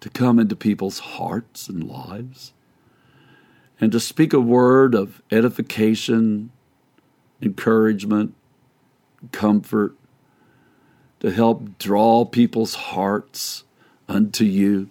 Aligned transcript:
to 0.00 0.08
come 0.08 0.38
into 0.38 0.56
people's 0.56 0.98
hearts 1.00 1.68
and 1.68 1.88
lives 1.88 2.52
and 3.80 3.92
to 3.92 4.00
speak 4.00 4.32
a 4.32 4.40
word 4.40 4.94
of 4.94 5.22
edification, 5.30 6.50
encouragement, 7.40 8.34
comfort, 9.32 9.94
to 11.20 11.30
help 11.30 11.78
draw 11.78 12.24
people's 12.24 12.74
hearts 12.74 13.64
unto 14.08 14.44
you, 14.44 14.88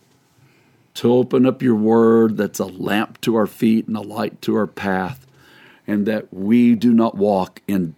to 0.94 1.12
open 1.12 1.46
up 1.46 1.62
your 1.62 1.76
word 1.76 2.38
that's 2.38 2.60
a 2.60 2.66
lamp 2.66 3.20
to 3.22 3.36
our 3.36 3.48
feet 3.48 3.88
and 3.88 3.98
a 3.98 4.02
light 4.02 4.42
to 4.42 4.56
our 4.56 4.68
path, 4.68 5.26
and 5.86 6.06
that 6.06 6.34
we 6.34 6.76
do 6.76 6.94
not 6.94 7.16
walk 7.16 7.62
in 7.68 7.96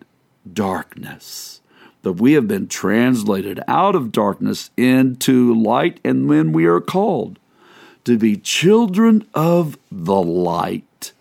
darkness 0.51 1.61
that 2.01 2.13
we 2.13 2.33
have 2.33 2.47
been 2.47 2.67
translated 2.67 3.59
out 3.67 3.95
of 3.95 4.11
darkness 4.11 4.69
into 4.77 5.53
light, 5.53 5.99
and 6.03 6.29
when 6.29 6.53
we 6.53 6.65
are 6.65 6.79
called 6.79 7.39
to 8.05 8.17
be 8.17 8.37
children 8.37 9.27
of 9.33 9.77
the 9.91 10.21
light 10.21 11.11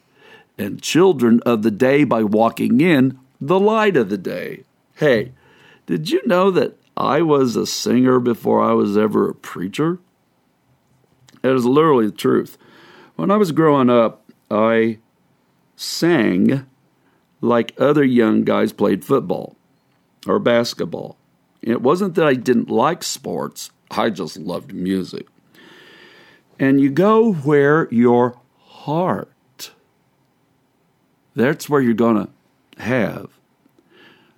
and 0.56 0.80
children 0.80 1.40
of 1.44 1.62
the 1.62 1.70
day 1.70 2.04
by 2.04 2.22
walking 2.22 2.80
in 2.80 3.18
the 3.40 3.58
light 3.58 3.96
of 3.96 4.08
the 4.08 4.18
day. 4.18 4.64
Hey, 4.96 5.32
did 5.86 6.10
you 6.10 6.20
know 6.26 6.50
that 6.50 6.76
I 6.96 7.22
was 7.22 7.56
a 7.56 7.66
singer 7.66 8.18
before 8.20 8.62
I 8.62 8.72
was 8.72 8.96
ever 8.96 9.28
a 9.28 9.34
preacher? 9.34 9.98
It 11.42 11.50
is 11.50 11.64
literally 11.64 12.06
the 12.06 12.12
truth. 12.12 12.58
When 13.16 13.30
I 13.30 13.36
was 13.36 13.52
growing 13.52 13.90
up, 13.90 14.24
I 14.50 14.98
sang 15.76 16.66
like 17.40 17.74
other 17.78 18.02
young 18.02 18.42
guys 18.42 18.72
played 18.72 19.04
football 19.04 19.57
or 20.28 20.38
basketball. 20.38 21.16
It 21.62 21.82
wasn't 21.82 22.14
that 22.14 22.26
I 22.26 22.34
didn't 22.34 22.70
like 22.70 23.02
sports, 23.02 23.70
I 23.90 24.10
just 24.10 24.36
loved 24.36 24.72
music. 24.72 25.26
And 26.58 26.80
you 26.80 26.90
go 26.90 27.32
where 27.32 27.88
your 27.90 28.38
heart, 28.66 29.72
that's 31.34 31.68
where 31.68 31.80
you're 31.80 31.94
going 31.94 32.26
to 32.26 32.82
have 32.82 33.30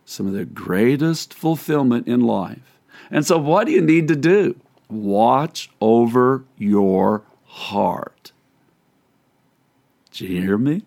some 0.05 0.27
of 0.27 0.33
the 0.33 0.45
greatest 0.45 1.33
fulfillment 1.33 2.07
in 2.09 2.21
life. 2.21 2.79
And 3.11 3.27
so, 3.27 3.39
what 3.39 3.67
do 3.67 3.73
you 3.73 3.81
need 3.81 4.09
to 4.09 4.17
do? 4.17 4.59
Watch 4.89 5.71
over 5.81 6.45
your 6.59 7.23
heart. 7.47 8.33
Do 10.13 10.27
you 10.27 10.43
hear 10.43 10.59
me? 10.59 10.83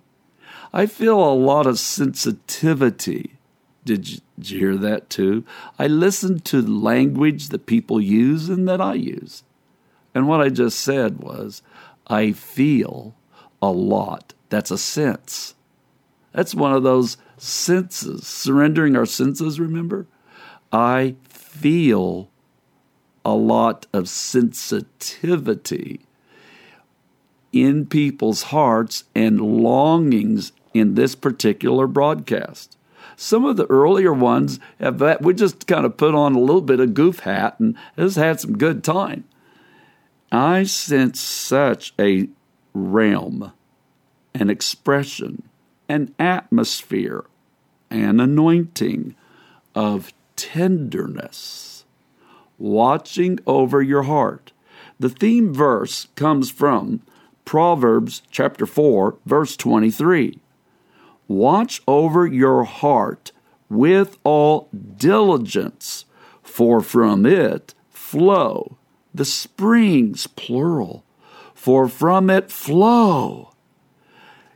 I 0.73 0.85
feel 0.85 1.17
a 1.17 1.33
lot 1.33 1.67
of 1.67 1.79
sensitivity 1.79 3.37
did 3.85 4.09
you, 4.09 4.19
did 4.37 4.49
you 4.49 4.59
hear 4.59 4.77
that 4.77 5.09
too? 5.09 5.43
I 5.77 5.87
listened 5.87 6.45
to 6.45 6.61
language 6.61 7.49
that 7.49 7.65
people 7.65 8.01
use 8.01 8.49
and 8.49 8.67
that 8.67 8.81
I 8.81 8.93
use. 8.93 9.43
And 10.15 10.27
what 10.27 10.41
I 10.41 10.49
just 10.49 10.79
said 10.79 11.19
was, 11.19 11.61
I 12.07 12.31
feel 12.31 13.15
a 13.61 13.71
lot. 13.71 14.33
That's 14.49 14.71
a 14.71 14.77
sense. 14.77 15.55
That's 16.33 16.55
one 16.55 16.73
of 16.73 16.83
those 16.83 17.17
senses, 17.37 18.27
surrendering 18.27 18.95
our 18.95 19.05
senses, 19.05 19.59
remember? 19.59 20.07
I 20.71 21.15
feel 21.23 22.29
a 23.25 23.33
lot 23.33 23.87
of 23.93 24.09
sensitivity 24.09 26.01
in 27.51 27.85
people's 27.85 28.43
hearts 28.43 29.03
and 29.15 29.39
longings 29.39 30.51
in 30.73 30.95
this 30.95 31.15
particular 31.15 31.87
broadcast. 31.87 32.77
Some 33.15 33.45
of 33.45 33.57
the 33.57 33.67
earlier 33.67 34.13
ones 34.13 34.59
have 34.79 35.21
we 35.21 35.33
just 35.33 35.67
kind 35.67 35.85
of 35.85 35.97
put 35.97 36.15
on 36.15 36.35
a 36.35 36.39
little 36.39 36.61
bit 36.61 36.79
of 36.79 36.93
goof 36.93 37.19
hat 37.19 37.59
and 37.59 37.75
just 37.97 38.17
had 38.17 38.39
some 38.39 38.57
good 38.57 38.83
time. 38.83 39.25
I 40.31 40.63
sense 40.63 41.19
such 41.19 41.93
a 41.99 42.27
realm, 42.73 43.51
an 44.33 44.49
expression, 44.49 45.43
an 45.87 46.15
atmosphere, 46.17 47.25
an 47.91 48.19
anointing 48.19 49.15
of 49.75 50.11
tenderness, 50.35 51.85
watching 52.57 53.39
over 53.45 53.81
your 53.81 54.03
heart. 54.03 54.51
The 54.99 55.09
theme 55.09 55.53
verse 55.53 56.07
comes 56.15 56.49
from 56.49 57.01
Proverbs 57.45 58.23
chapter 58.31 58.65
4, 58.65 59.17
verse 59.25 59.55
23. 59.55 60.39
Watch 61.33 61.81
over 61.87 62.27
your 62.27 62.63
heart 62.63 63.31
with 63.67 64.19
all 64.23 64.69
diligence, 64.97 66.05
for 66.43 66.79
from 66.79 67.25
it 67.25 67.73
flow 67.89 68.77
the 69.13 69.25
springs, 69.25 70.27
plural, 70.27 71.03
for 71.53 71.87
from 71.87 72.29
it 72.29 72.51
flow. 72.51 73.51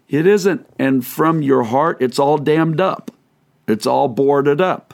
It 0.08 0.26
isn't, 0.26 0.68
and 0.80 1.06
from 1.06 1.42
your 1.42 1.64
heart, 1.64 1.98
it's 2.00 2.20
all 2.20 2.38
dammed 2.38 2.80
up, 2.80 3.12
it's 3.68 3.86
all 3.86 4.08
boarded 4.08 4.62
up. 4.62 4.94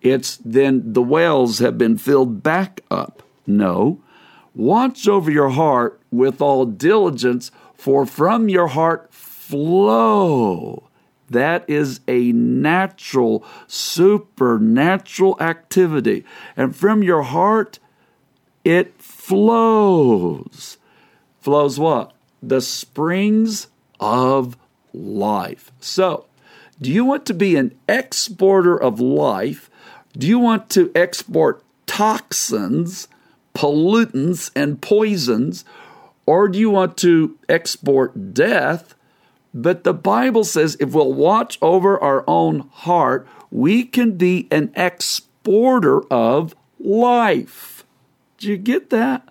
It's 0.00 0.36
then 0.38 0.92
the 0.92 1.02
wells 1.02 1.60
have 1.60 1.78
been 1.78 1.96
filled 1.96 2.42
back 2.42 2.82
up. 2.90 3.22
No. 3.46 4.00
Watch 4.54 5.08
over 5.08 5.30
your 5.30 5.50
heart 5.50 6.00
with 6.10 6.42
all 6.42 6.66
diligence, 6.66 7.50
for 7.74 8.04
from 8.04 8.48
your 8.48 8.68
heart 8.68 9.12
flow. 9.48 10.88
That 11.28 11.68
is 11.68 12.00
a 12.06 12.32
natural, 12.32 13.44
supernatural 13.66 15.36
activity. 15.40 16.24
And 16.56 16.74
from 16.74 17.02
your 17.02 17.22
heart, 17.22 17.78
it 18.64 19.00
flows. 19.00 20.78
Flows 21.40 21.78
what? 21.78 22.12
The 22.42 22.60
springs 22.60 23.68
of 24.00 24.56
life. 24.92 25.72
So, 25.80 26.26
do 26.80 26.90
you 26.90 27.04
want 27.04 27.26
to 27.26 27.34
be 27.34 27.56
an 27.56 27.74
exporter 27.88 28.76
of 28.80 29.00
life? 29.00 29.70
Do 30.16 30.26
you 30.26 30.38
want 30.38 30.70
to 30.70 30.90
export 30.94 31.62
toxins, 31.86 33.08
pollutants, 33.54 34.50
and 34.54 34.80
poisons? 34.80 35.64
Or 36.26 36.48
do 36.48 36.58
you 36.58 36.70
want 36.70 36.96
to 36.98 37.38
export 37.48 38.34
death? 38.34 38.94
But 39.54 39.84
the 39.84 39.94
Bible 39.94 40.42
says 40.42 40.76
if 40.80 40.92
we'll 40.92 41.12
watch 41.12 41.58
over 41.62 41.98
our 42.02 42.24
own 42.26 42.68
heart, 42.72 43.26
we 43.52 43.84
can 43.84 44.16
be 44.16 44.48
an 44.50 44.72
exporter 44.74 46.02
of 46.12 46.56
life. 46.80 47.84
Do 48.38 48.48
you 48.48 48.56
get 48.56 48.90
that? 48.90 49.28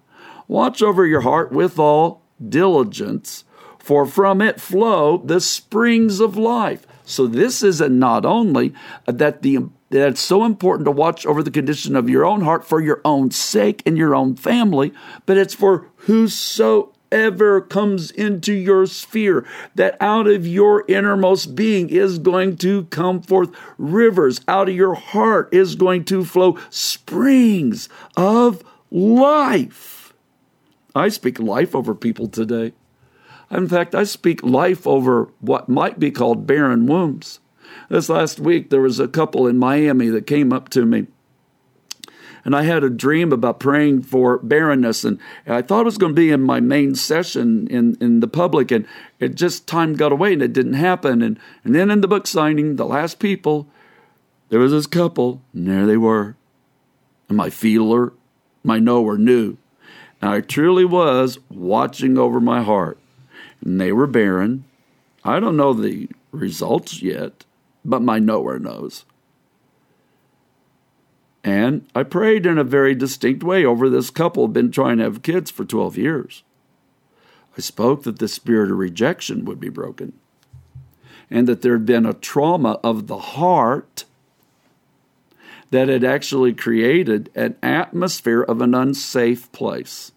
Watch 0.48 0.82
over 0.82 1.06
your 1.06 1.22
heart 1.22 1.52
with 1.52 1.78
all 1.78 2.22
diligence, 2.50 3.44
for 3.78 4.06
from 4.06 4.42
it 4.42 4.62
flow 4.62 5.18
the 5.18 5.42
springs 5.42 6.22
of 6.22 6.38
life. 6.38 6.88
So 7.04 7.28
this 7.28 7.62
is 7.62 7.82
a 7.82 7.90
not 7.90 8.26
only 8.26 8.74
that 9.06 9.42
the 9.42 9.60
that 9.90 10.08
it's 10.08 10.22
so 10.22 10.44
important 10.44 10.86
to 10.86 10.92
watch 10.92 11.24
over 11.26 11.44
the 11.44 11.52
condition 11.52 11.96
of 11.96 12.10
your 12.10 12.26
own 12.26 12.42
heart 12.42 12.66
for 12.66 12.82
your 12.82 13.00
own 13.06 13.30
sake 13.30 13.84
and 13.86 13.96
your 13.96 14.16
own 14.16 14.36
family, 14.36 14.92
but 15.28 15.38
it's 15.38 15.54
for 15.54 15.88
whosoever 17.14 17.62
comes 17.62 18.10
into 18.12 18.54
your 18.54 18.88
sphere, 18.88 19.46
that 19.76 19.96
out 20.02 20.28
of 20.28 20.48
your 20.48 20.84
innermost 20.88 21.56
being 21.56 21.90
is 21.90 22.18
going 22.18 22.58
to 22.58 22.86
come 22.86 23.22
forth 23.22 23.52
rivers, 23.78 24.42
out 24.48 24.68
of 24.68 24.76
your 24.76 24.96
heart 24.96 25.50
is 25.52 25.76
going 25.76 26.04
to 26.06 26.26
flow 26.26 26.58
springs 26.72 27.88
of 28.18 28.64
life. 28.90 30.14
I 30.96 31.10
speak 31.10 31.40
life 31.40 31.76
over 31.76 31.94
people 31.94 32.28
today. 32.28 32.74
In 33.52 33.68
fact, 33.68 33.94
I 33.94 34.04
speak 34.06 34.42
life 34.44 34.88
over 34.88 35.30
what 35.40 35.70
might 35.70 36.00
be 36.00 36.10
called 36.10 36.48
barren 36.48 36.88
wombs. 36.88 37.40
This 37.90 38.10
last 38.10 38.40
week, 38.40 38.72
there 38.72 38.82
was 38.82 39.00
a 39.00 39.08
couple 39.08 39.48
in 39.48 39.58
Miami 39.60 40.10
that 40.10 40.26
came 40.26 40.52
up 40.52 40.70
to 40.70 40.86
me. 40.86 41.08
And 42.46 42.56
I 42.56 42.64
had 42.64 42.84
a 42.84 42.90
dream 42.90 43.32
about 43.32 43.60
praying 43.60 44.04
for 44.04 44.38
barrenness, 44.40 45.04
and 45.04 45.18
I 45.48 45.62
thought 45.62 45.82
it 45.82 45.86
was 45.86 45.98
going 45.98 46.12
to 46.12 46.22
be 46.22 46.30
in 46.30 46.42
my 46.42 46.60
main 46.60 46.96
session 46.96 47.68
in, 47.68 47.98
in 48.02 48.20
the 48.20 48.28
public, 48.28 48.70
and 48.70 48.86
it 49.20 49.36
just 49.36 49.66
time 49.66 49.96
got 49.96 50.12
away 50.12 50.34
and 50.34 50.42
it 50.42 50.52
didn't 50.52 50.74
happen. 50.74 51.22
And, 51.22 51.40
and 51.64 51.74
then 51.74 51.90
in 51.90 52.02
the 52.02 52.08
book 52.08 52.28
signing, 52.28 52.76
the 52.76 52.86
last 52.86 53.20
people, 53.20 53.68
there 54.50 54.60
was 54.60 54.74
this 54.74 54.88
couple, 54.88 55.42
and 55.54 55.68
there 55.68 55.86
they 55.86 55.98
were. 55.98 56.36
And 57.30 57.38
my 57.38 57.50
feeler, 57.50 58.12
my 58.64 58.78
knower 58.78 59.18
knew. 59.18 59.58
And 60.22 60.32
I 60.32 60.42
truly 60.42 60.86
was 60.86 61.40
watching 61.50 62.18
over 62.18 62.40
my 62.42 62.62
heart. 62.62 62.98
And 63.64 63.80
they 63.80 63.94
were 63.94 64.08
barren. 64.08 64.66
I 65.24 65.40
don't 65.40 65.56
know 65.56 65.74
the 65.74 66.10
results 66.32 67.02
yet 67.02 67.46
but 67.86 68.02
my 68.02 68.20
knower 68.20 68.60
knows. 68.60 69.06
And 71.44 71.86
I 71.94 72.04
prayed 72.04 72.46
in 72.46 72.58
a 72.58 72.64
very 72.64 72.96
distinct 72.96 73.44
way 73.44 73.66
over 73.66 73.90
this 73.90 74.10
couple 74.10 74.48
been 74.48 74.72
trying 74.72 74.98
to 74.98 75.04
have 75.04 75.24
kids 75.24 75.52
for 75.52 75.66
12 75.66 75.98
years. 75.98 76.44
I 77.58 77.62
spoke 77.62 78.04
that 78.04 78.20
the 78.20 78.28
spirit 78.28 78.72
of 78.72 78.78
rejection 78.78 79.46
would 79.46 79.60
be 79.60 79.70
broken 79.70 80.14
and 81.30 81.48
that 81.48 81.62
there 81.62 81.74
had 81.74 81.86
been 81.86 82.06
a 82.06 82.14
trauma 82.14 82.80
of 82.84 83.08
the 83.08 83.18
heart 83.18 84.06
that 85.72 85.90
had 85.90 86.04
actually 86.04 86.54
created 86.54 87.30
an 87.36 87.56
atmosphere 87.62 88.42
of 88.42 88.62
an 88.62 88.74
unsafe 88.74 89.52
place 89.52 90.12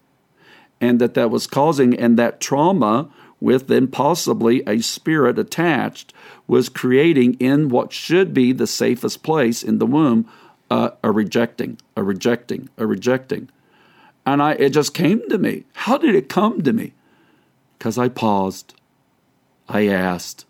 and 0.80 1.00
that 1.00 1.14
that 1.14 1.30
was 1.30 1.46
causing 1.46 1.98
and 1.98 2.18
that 2.18 2.40
trauma 2.40 3.08
with 3.40 3.68
then 3.68 3.86
possibly 3.86 4.62
a 4.66 4.80
spirit 4.80 5.38
attached, 5.38 6.12
was 6.46 6.68
creating 6.68 7.34
in 7.34 7.68
what 7.68 7.92
should 7.92 8.32
be 8.32 8.52
the 8.52 8.66
safest 8.66 9.22
place 9.22 9.62
in 9.62 9.78
the 9.78 9.86
womb 9.86 10.28
uh, 10.70 10.90
a 11.02 11.10
rejecting, 11.10 11.78
a 11.96 12.02
rejecting, 12.02 12.68
a 12.76 12.86
rejecting. 12.86 13.48
And 14.24 14.42
I, 14.42 14.52
it 14.52 14.70
just 14.70 14.94
came 14.94 15.28
to 15.28 15.38
me. 15.38 15.64
How 15.74 15.98
did 15.98 16.14
it 16.14 16.28
come 16.28 16.62
to 16.62 16.72
me? 16.72 16.92
Because 17.78 17.98
I 17.98 18.08
paused, 18.08 18.74
I 19.68 19.86
asked, 19.86 20.44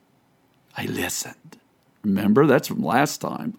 I 0.76 0.86
listened. 0.86 1.58
Remember, 2.02 2.46
that's 2.46 2.68
from 2.68 2.82
last 2.82 3.20
time. 3.20 3.58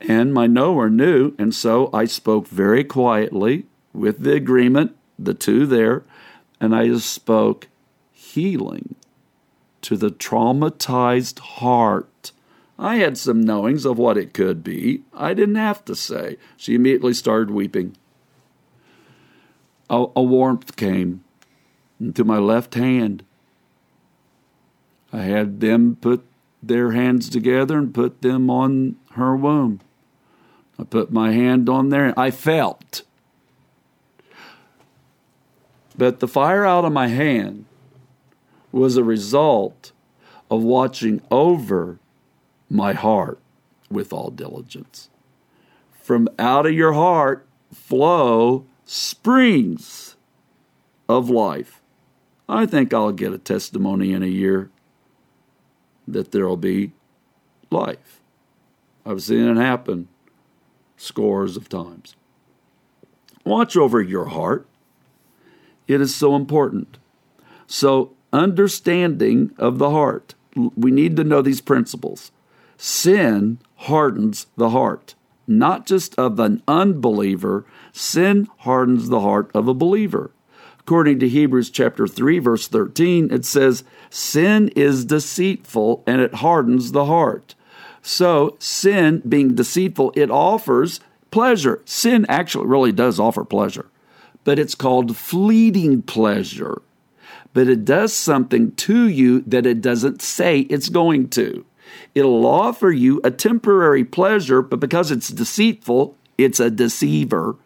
And 0.00 0.32
my 0.32 0.46
knower 0.46 0.88
knew, 0.88 1.34
and 1.38 1.54
so 1.54 1.90
I 1.92 2.04
spoke 2.04 2.46
very 2.46 2.84
quietly 2.84 3.66
with 3.92 4.20
the 4.20 4.34
agreement, 4.34 4.96
the 5.18 5.34
two 5.34 5.66
there, 5.66 6.04
and 6.60 6.74
I 6.74 6.86
just 6.86 7.12
spoke 7.12 7.68
healing 8.12 8.94
to 9.82 9.96
the 9.96 10.10
traumatized 10.10 11.38
heart. 11.38 12.32
I 12.78 12.96
had 12.96 13.18
some 13.18 13.40
knowings 13.40 13.84
of 13.84 13.98
what 13.98 14.16
it 14.16 14.32
could 14.32 14.62
be. 14.62 15.02
I 15.12 15.34
didn't 15.34 15.56
have 15.56 15.84
to 15.86 15.96
say. 15.96 16.36
She 16.56 16.74
immediately 16.74 17.12
started 17.12 17.50
weeping. 17.50 17.96
A, 19.90 20.06
a 20.14 20.22
warmth 20.22 20.76
came 20.76 21.24
into 21.98 22.24
my 22.24 22.38
left 22.38 22.74
hand. 22.74 23.24
I 25.12 25.22
had 25.22 25.60
them 25.60 25.96
put 26.00 26.24
their 26.62 26.92
hands 26.92 27.28
together 27.28 27.78
and 27.78 27.94
put 27.94 28.22
them 28.22 28.50
on 28.50 28.96
her 29.12 29.34
womb. 29.34 29.80
I 30.78 30.84
put 30.84 31.10
my 31.10 31.32
hand 31.32 31.68
on 31.68 31.88
there. 31.88 32.16
I 32.18 32.30
felt 32.30 33.02
but 35.98 36.20
the 36.20 36.28
fire 36.28 36.64
out 36.64 36.84
of 36.84 36.92
my 36.92 37.08
hand 37.08 37.64
was 38.70 38.96
a 38.96 39.02
result 39.02 39.90
of 40.48 40.62
watching 40.62 41.20
over 41.30 41.98
my 42.68 42.92
heart 42.92 43.38
with 43.90 44.12
all 44.12 44.30
diligence. 44.30 45.08
From 46.02 46.28
out 46.38 46.66
of 46.66 46.72
your 46.72 46.92
heart 46.92 47.46
flow 47.72 48.66
springs 48.84 50.16
of 51.08 51.28
life. 51.28 51.82
I 52.48 52.66
think 52.66 52.94
I'll 52.94 53.12
get 53.12 53.32
a 53.32 53.38
testimony 53.38 54.12
in 54.12 54.22
a 54.22 54.26
year 54.26 54.70
that 56.06 56.32
there'll 56.32 56.56
be 56.56 56.92
life. 57.70 58.20
I've 59.04 59.22
seen 59.22 59.46
it 59.46 59.60
happen 59.60 60.08
scores 60.96 61.56
of 61.56 61.68
times. 61.68 62.16
Watch 63.44 63.76
over 63.76 64.00
your 64.02 64.26
heart. 64.26 64.66
It 65.86 66.00
is 66.00 66.14
so 66.14 66.34
important. 66.34 66.98
So, 67.66 68.12
understanding 68.32 69.52
of 69.58 69.78
the 69.78 69.90
heart, 69.90 70.34
we 70.54 70.90
need 70.90 71.16
to 71.16 71.24
know 71.24 71.40
these 71.40 71.60
principles. 71.60 72.30
Sin 72.78 73.58
hardens 73.76 74.46
the 74.56 74.70
heart, 74.70 75.14
not 75.46 75.84
just 75.84 76.14
of 76.14 76.40
an 76.40 76.62
unbeliever, 76.66 77.66
sin 77.92 78.48
hardens 78.60 79.10
the 79.10 79.20
heart 79.20 79.50
of 79.52 79.68
a 79.68 79.74
believer. 79.74 80.30
According 80.80 81.18
to 81.18 81.28
Hebrews 81.28 81.68
chapter 81.68 82.06
3 82.06 82.38
verse 82.38 82.66
13, 82.66 83.28
it 83.30 83.44
says, 83.44 83.84
"Sin 84.08 84.68
is 84.74 85.04
deceitful 85.04 86.02
and 86.06 86.22
it 86.22 86.36
hardens 86.36 86.92
the 86.92 87.04
heart." 87.04 87.54
So, 88.00 88.56
sin 88.58 89.22
being 89.28 89.54
deceitful, 89.54 90.12
it 90.16 90.30
offers 90.30 91.00
pleasure. 91.30 91.82
Sin 91.84 92.24
actually 92.30 92.66
really 92.66 92.92
does 92.92 93.20
offer 93.20 93.44
pleasure 93.44 93.90
but 94.48 94.58
it's 94.58 94.74
called 94.74 95.14
fleeting 95.14 96.00
pleasure. 96.00 96.80
But 97.52 97.68
it 97.68 97.84
does 97.84 98.14
something 98.14 98.72
to 98.76 99.06
you 99.06 99.42
that 99.42 99.66
it 99.66 99.82
doesn't 99.82 100.22
say 100.22 100.60
it's 100.60 100.88
going 100.88 101.28
to. 101.30 101.66
It'll 102.14 102.46
offer 102.46 102.90
you 102.90 103.20
a 103.24 103.30
temporary 103.30 104.04
pleasure, 104.04 104.62
but 104.62 104.80
because 104.80 105.10
it's 105.10 105.28
deceitful, 105.28 106.16
it's 106.36 106.60
a 106.60 106.70
deceiver. 106.70 107.56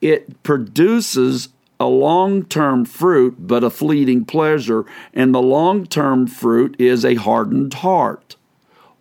It 0.00 0.42
produces 0.42 1.48
a 1.78 1.86
long 1.86 2.44
term 2.44 2.84
fruit, 2.84 3.36
but 3.38 3.64
a 3.64 3.70
fleeting 3.70 4.24
pleasure. 4.24 4.84
And 5.14 5.34
the 5.34 5.42
long 5.42 5.86
term 5.86 6.26
fruit 6.26 6.76
is 6.78 7.04
a 7.04 7.14
hardened 7.16 7.74
heart. 7.74 8.36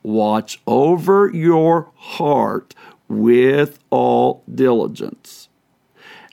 Watch 0.03 0.61
over 0.67 1.31
your 1.33 1.89
heart 1.95 2.75
with 3.07 3.79
all 3.89 4.43
diligence. 4.53 5.49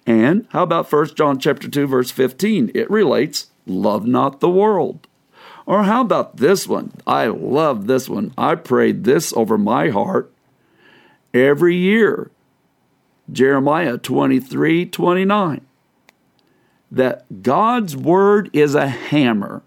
And 0.06 0.46
how 0.50 0.64
about 0.64 0.90
1 0.90 1.14
John 1.14 1.38
chapter 1.38 1.68
2 1.68 1.86
verse 1.86 2.10
15? 2.10 2.72
It 2.74 2.90
relates, 2.90 3.50
love 3.66 4.06
not 4.06 4.40
the 4.40 4.50
world. 4.50 5.06
Or 5.66 5.84
how 5.84 6.00
about 6.00 6.36
this 6.36 6.66
one? 6.66 6.92
I 7.06 7.26
love 7.26 7.86
this 7.86 8.08
one. 8.08 8.32
I 8.36 8.54
prayed 8.54 9.04
this 9.04 9.32
over 9.32 9.56
my 9.56 9.90
heart 9.90 10.32
every 11.32 11.76
year. 11.76 12.30
Jeremiah 13.30 13.98
23 13.98 14.86
29. 14.86 15.60
That 16.90 17.42
God's 17.42 17.96
word 17.96 18.50
is 18.52 18.74
a 18.74 18.88
hammer 18.88 19.62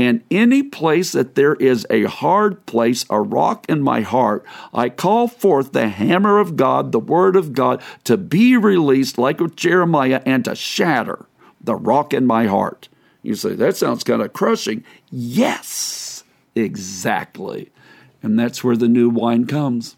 and 0.00 0.24
any 0.30 0.62
place 0.62 1.12
that 1.12 1.34
there 1.34 1.56
is 1.56 1.86
a 1.90 2.04
hard 2.04 2.64
place, 2.64 3.04
a 3.10 3.20
rock 3.20 3.66
in 3.68 3.82
my 3.82 4.00
heart, 4.00 4.42
I 4.72 4.88
call 4.88 5.28
forth 5.28 5.72
the 5.72 5.90
hammer 5.90 6.38
of 6.38 6.56
God, 6.56 6.90
the 6.90 6.98
word 6.98 7.36
of 7.36 7.52
God, 7.52 7.82
to 8.04 8.16
be 8.16 8.56
released, 8.56 9.18
like 9.18 9.40
with 9.40 9.56
Jeremiah, 9.56 10.22
and 10.24 10.42
to 10.46 10.54
shatter 10.54 11.26
the 11.60 11.74
rock 11.74 12.14
in 12.14 12.24
my 12.24 12.46
heart. 12.46 12.88
You 13.22 13.34
say, 13.34 13.52
that 13.52 13.76
sounds 13.76 14.02
kind 14.02 14.22
of 14.22 14.32
crushing. 14.32 14.84
Yes, 15.10 16.24
exactly. 16.54 17.70
And 18.22 18.38
that's 18.38 18.62
where 18.62 18.76
the 18.76 18.88
new 18.88 19.08
wine 19.08 19.46
comes. 19.46 19.96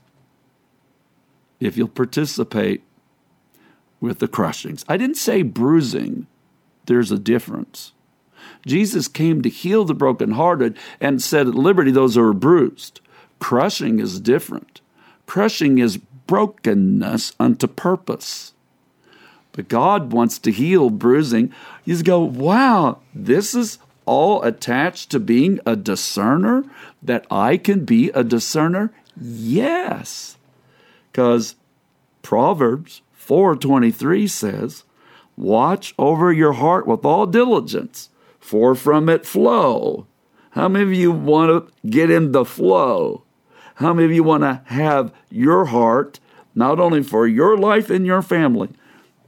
If 1.61 1.76
you'll 1.76 1.88
participate 1.88 2.83
with 4.00 4.19
the 4.19 4.28
crushings. 4.28 4.85
I 4.88 4.97
didn't 4.97 5.16
say 5.16 5.42
bruising, 5.42 6.26
there's 6.87 7.12
a 7.12 7.19
difference. 7.19 7.92
Jesus 8.66 9.07
came 9.09 9.42
to 9.42 9.49
heal 9.49 9.85
the 9.85 9.95
brokenhearted 9.95 10.76
and 11.00 11.23
set 11.23 11.47
at 11.47 11.54
liberty 11.54 11.92
those 11.92 12.16
who 12.16 12.23
are 12.23 12.33
bruised. 12.33 13.00
Crushing 13.38 14.00
is 14.00 14.21
different. 14.21 14.81
Crushing 15.26 15.78
is 15.78 15.99
brokenness 16.26 17.33
unto 17.38 17.66
purpose. 17.66 18.54
But 19.52 19.69
God 19.69 20.12
wants 20.12 20.38
to 20.40 20.50
heal 20.50 20.90
bruising. 20.90 21.52
You 21.85 22.02
go, 22.02 22.21
wow, 22.21 22.99
this 23.14 23.54
is 23.54 23.78
all 24.06 24.42
attached 24.42 25.11
to 25.11 25.21
being 25.21 25.61
a 25.66 25.76
discerner? 25.76 26.64
That 27.02 27.26
I 27.30 27.56
can 27.56 27.85
be 27.85 28.11
a 28.11 28.25
discerner? 28.25 28.92
Yes. 29.21 30.37
Because 31.11 31.56
Proverbs 32.23 33.02
4:23 33.12 34.26
says, 34.26 34.85
"Watch 35.37 35.94
over 35.99 36.32
your 36.32 36.52
heart 36.52 36.87
with 36.87 37.04
all 37.04 37.26
diligence, 37.26 38.09
for 38.40 38.75
from 38.75 39.09
it 39.09 39.26
flow." 39.26 40.06
How 40.50 40.68
many 40.68 40.85
of 40.85 40.92
you 40.92 41.12
want 41.12 41.50
to 41.50 41.88
get 41.88 42.11
in 42.11 42.32
the 42.32 42.44
flow? 42.44 43.23
How 43.76 43.94
many 43.94 44.06
of 44.06 44.12
you 44.12 44.23
want 44.23 44.42
to 44.42 44.61
have 44.66 45.12
your 45.30 45.66
heart 45.66 46.21
not 46.54 46.78
only 46.78 47.02
for 47.02 47.26
your 47.26 47.56
life 47.56 47.88
and 47.88 48.04
your 48.04 48.23
family, 48.23 48.68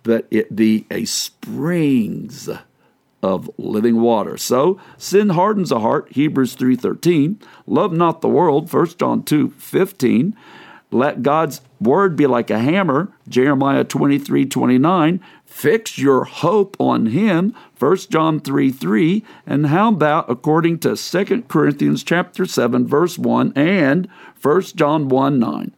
but 0.03 0.27
it 0.31 0.55
be 0.55 0.85
a 0.91 1.05
springs 1.07 2.51
of 3.25 3.51
living 3.57 4.03
water. 4.03 4.37
So 4.37 4.79
sin 4.99 5.31
hardens 5.31 5.73
a 5.73 5.81
heart, 5.81 6.09
Hebrews 6.13 6.55
3:13. 6.55 7.39
Love 7.67 7.93
not 7.93 8.21
the 8.21 8.29
world, 8.29 8.69
1 8.69 8.99
John 8.99 9.23
2:15. 9.23 10.35
Let 10.91 11.23
God's 11.23 11.63
word 11.81 12.17
be 12.17 12.27
like 12.27 12.51
a 12.51 12.59
hammer, 12.59 13.11
Jeremiah 13.27 13.83
23, 13.83 14.45
29. 14.45 15.21
Fix 15.47 15.99
your 15.99 16.25
hope 16.25 16.77
on 16.79 17.07
him, 17.07 17.55
1 17.79 18.11
John 18.11 18.41
3, 18.41 18.71
3. 18.71 19.25
And 19.47 19.67
how 19.67 19.89
about 19.89 20.31
according 20.31 20.81
to 20.81 20.95
2 20.95 21.49
Corinthians 21.49 22.05
chapter 22.05 22.45
7, 22.45 22.87
verse 22.87 23.19
1 23.19 23.55
and 23.57 24.07
1 24.41 24.77
John 24.77 25.09
1, 25.09 25.39
9? 25.39 25.73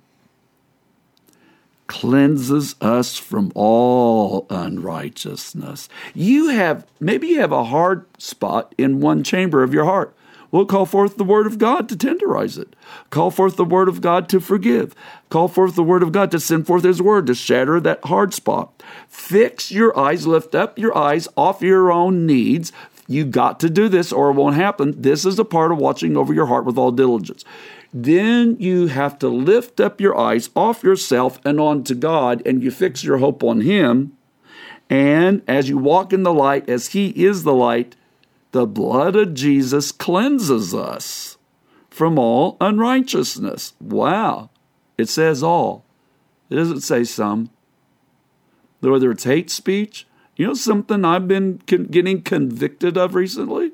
Cleanses 1.86 2.74
us 2.80 3.16
from 3.16 3.52
all 3.54 4.46
unrighteousness. 4.50 5.88
You 6.14 6.48
have, 6.48 6.86
maybe 7.00 7.28
you 7.28 7.40
have 7.40 7.52
a 7.52 7.64
hard 7.64 8.06
spot 8.20 8.74
in 8.76 9.00
one 9.00 9.22
chamber 9.22 9.62
of 9.62 9.72
your 9.72 9.84
heart. 9.84 10.14
We'll 10.50 10.66
call 10.66 10.86
forth 10.86 11.16
the 11.16 11.24
word 11.24 11.46
of 11.46 11.58
God 11.58 11.88
to 11.88 11.96
tenderize 11.96 12.58
it. 12.58 12.74
Call 13.10 13.30
forth 13.30 13.56
the 13.56 13.64
word 13.64 13.88
of 13.88 14.00
God 14.00 14.28
to 14.30 14.40
forgive. 14.40 14.94
Call 15.28 15.48
forth 15.48 15.74
the 15.74 15.82
word 15.82 16.02
of 16.02 16.12
God 16.12 16.30
to 16.30 16.40
send 16.40 16.66
forth 16.66 16.84
his 16.84 17.02
word 17.02 17.26
to 17.26 17.34
shatter 17.34 17.80
that 17.80 18.04
hard 18.04 18.32
spot. 18.32 18.82
Fix 19.08 19.70
your 19.70 19.96
eyes, 19.98 20.26
lift 20.26 20.54
up 20.54 20.78
your 20.78 20.96
eyes 20.96 21.28
off 21.36 21.62
your 21.62 21.90
own 21.90 22.26
needs. 22.26 22.72
You 23.08 23.24
got 23.24 23.60
to 23.60 23.70
do 23.70 23.88
this 23.88 24.12
or 24.12 24.30
it 24.30 24.34
won't 24.34 24.56
happen. 24.56 25.00
This 25.00 25.24
is 25.24 25.38
a 25.38 25.44
part 25.44 25.72
of 25.72 25.78
watching 25.78 26.16
over 26.16 26.32
your 26.32 26.46
heart 26.46 26.64
with 26.64 26.78
all 26.78 26.90
diligence. 26.90 27.44
Then 27.98 28.58
you 28.60 28.88
have 28.88 29.18
to 29.20 29.28
lift 29.28 29.80
up 29.80 30.02
your 30.02 30.18
eyes 30.18 30.50
off 30.54 30.84
yourself 30.84 31.40
and 31.46 31.58
onto 31.58 31.94
God, 31.94 32.42
and 32.44 32.62
you 32.62 32.70
fix 32.70 33.02
your 33.02 33.16
hope 33.16 33.42
on 33.42 33.62
Him. 33.62 34.14
And 34.90 35.40
as 35.48 35.70
you 35.70 35.78
walk 35.78 36.12
in 36.12 36.22
the 36.22 36.32
light, 36.34 36.68
as 36.68 36.88
He 36.88 37.08
is 37.24 37.42
the 37.42 37.54
light, 37.54 37.96
the 38.52 38.66
blood 38.66 39.16
of 39.16 39.32
Jesus 39.32 39.92
cleanses 39.92 40.74
us 40.74 41.38
from 41.88 42.18
all 42.18 42.58
unrighteousness. 42.60 43.72
Wow. 43.80 44.50
It 44.98 45.08
says 45.08 45.42
all, 45.42 45.82
it 46.50 46.56
doesn't 46.56 46.82
say 46.82 47.02
some. 47.02 47.48
Whether 48.80 49.10
it's 49.10 49.24
hate 49.24 49.48
speech, 49.48 50.06
you 50.36 50.48
know 50.48 50.54
something 50.54 51.02
I've 51.02 51.26
been 51.26 51.62
con- 51.66 51.84
getting 51.84 52.20
convicted 52.20 52.98
of 52.98 53.14
recently? 53.14 53.72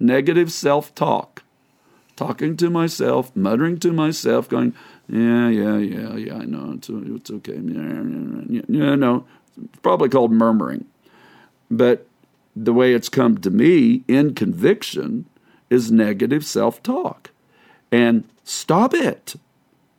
Negative 0.00 0.50
self 0.50 0.92
talk 0.96 1.44
talking 2.18 2.56
to 2.56 2.68
myself, 2.68 3.34
muttering 3.36 3.78
to 3.78 3.92
myself, 3.92 4.48
going, 4.48 4.74
yeah, 5.08 5.48
yeah, 5.48 5.78
yeah, 5.78 6.16
yeah, 6.16 6.34
I 6.34 6.44
know, 6.44 6.72
it's, 6.74 6.88
it's 6.90 7.30
okay. 7.30 7.54
Yeah, 7.54 8.02
yeah, 8.48 8.62
yeah, 8.68 8.94
no, 8.96 9.24
it's 9.56 9.78
probably 9.82 10.08
called 10.08 10.32
murmuring. 10.32 10.84
But 11.70 12.08
the 12.56 12.72
way 12.72 12.92
it's 12.92 13.08
come 13.08 13.38
to 13.38 13.50
me 13.50 14.02
in 14.08 14.34
conviction 14.34 15.26
is 15.70 15.92
negative 15.92 16.44
self 16.44 16.82
talk. 16.82 17.30
And 17.92 18.24
stop 18.42 18.94
it. 18.94 19.36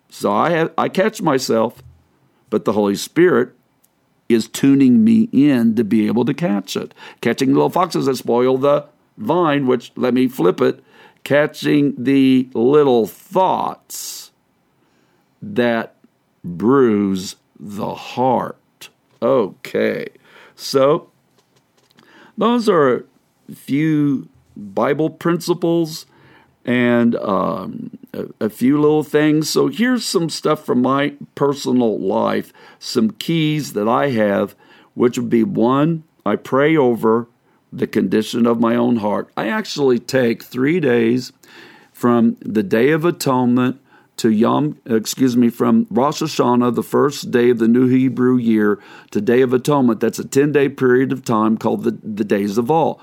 So 0.09 0.33
I, 0.33 0.49
have, 0.49 0.73
I 0.77 0.89
catch 0.89 1.21
myself, 1.21 1.81
but 2.49 2.65
the 2.65 2.73
Holy 2.73 2.95
Spirit 2.95 3.53
is 4.27 4.49
tuning 4.49 5.05
me 5.05 5.29
in 5.31 5.75
to 5.75 5.85
be 5.85 6.05
able 6.07 6.25
to 6.25 6.33
catch 6.33 6.75
it. 6.75 6.93
Catching 7.21 7.53
little 7.53 7.69
foxes 7.69 8.07
that 8.07 8.17
spoil 8.17 8.57
the 8.57 8.87
vine, 9.17 9.67
which 9.67 9.93
let 9.95 10.13
me 10.13 10.27
flip 10.27 10.59
it 10.59 10.83
catching 11.23 11.95
the 12.01 12.49
little 12.53 13.05
thoughts 13.07 14.31
that 15.41 15.95
bruise 16.43 17.35
the 17.59 17.93
heart. 17.93 18.89
Okay, 19.21 20.07
so 20.55 21.09
those 22.37 22.69
are 22.69 23.05
a 23.49 23.55
few 23.55 24.29
Bible 24.55 25.09
principles 25.09 26.05
and 26.65 27.15
um, 27.15 27.97
a, 28.13 28.27
a, 28.45 28.49
few 28.49 28.79
little 28.79 29.03
things. 29.03 29.49
So 29.49 29.67
here's 29.67 30.05
some 30.05 30.29
stuff 30.29 30.65
from 30.65 30.81
my 30.81 31.15
personal 31.35 31.99
life, 31.99 32.53
some 32.79 33.11
keys 33.11 33.73
that 33.73 33.87
I 33.87 34.09
have, 34.11 34.55
which 34.93 35.17
would 35.17 35.29
be 35.29 35.43
one, 35.43 36.03
I 36.25 36.35
pray 36.35 36.75
over 36.77 37.27
the 37.71 37.87
condition 37.87 38.45
of 38.45 38.59
my 38.59 38.75
own 38.75 38.97
heart. 38.97 39.29
I 39.37 39.47
actually 39.47 39.99
take 39.99 40.43
three 40.43 40.79
days 40.79 41.31
from 41.91 42.37
the 42.41 42.63
Day 42.63 42.91
of 42.91 43.05
Atonement 43.05 43.79
to 44.17 44.29
Yom, 44.29 44.77
excuse 44.85 45.37
me, 45.37 45.49
from 45.49 45.87
Rosh 45.89 46.21
Hashanah, 46.21 46.75
the 46.75 46.83
first 46.83 47.31
day 47.31 47.51
of 47.51 47.59
the 47.59 47.67
new 47.67 47.87
Hebrew 47.87 48.35
year, 48.37 48.79
to 49.11 49.21
Day 49.21 49.41
of 49.41 49.53
Atonement. 49.53 49.99
That's 49.99 50.19
a 50.19 50.27
10 50.27 50.51
day 50.51 50.67
period 50.67 51.11
of 51.11 51.23
time 51.23 51.57
called 51.57 51.83
the, 51.83 51.97
the 52.03 52.25
Days 52.25 52.57
of 52.57 52.69
Awe. 52.69 52.95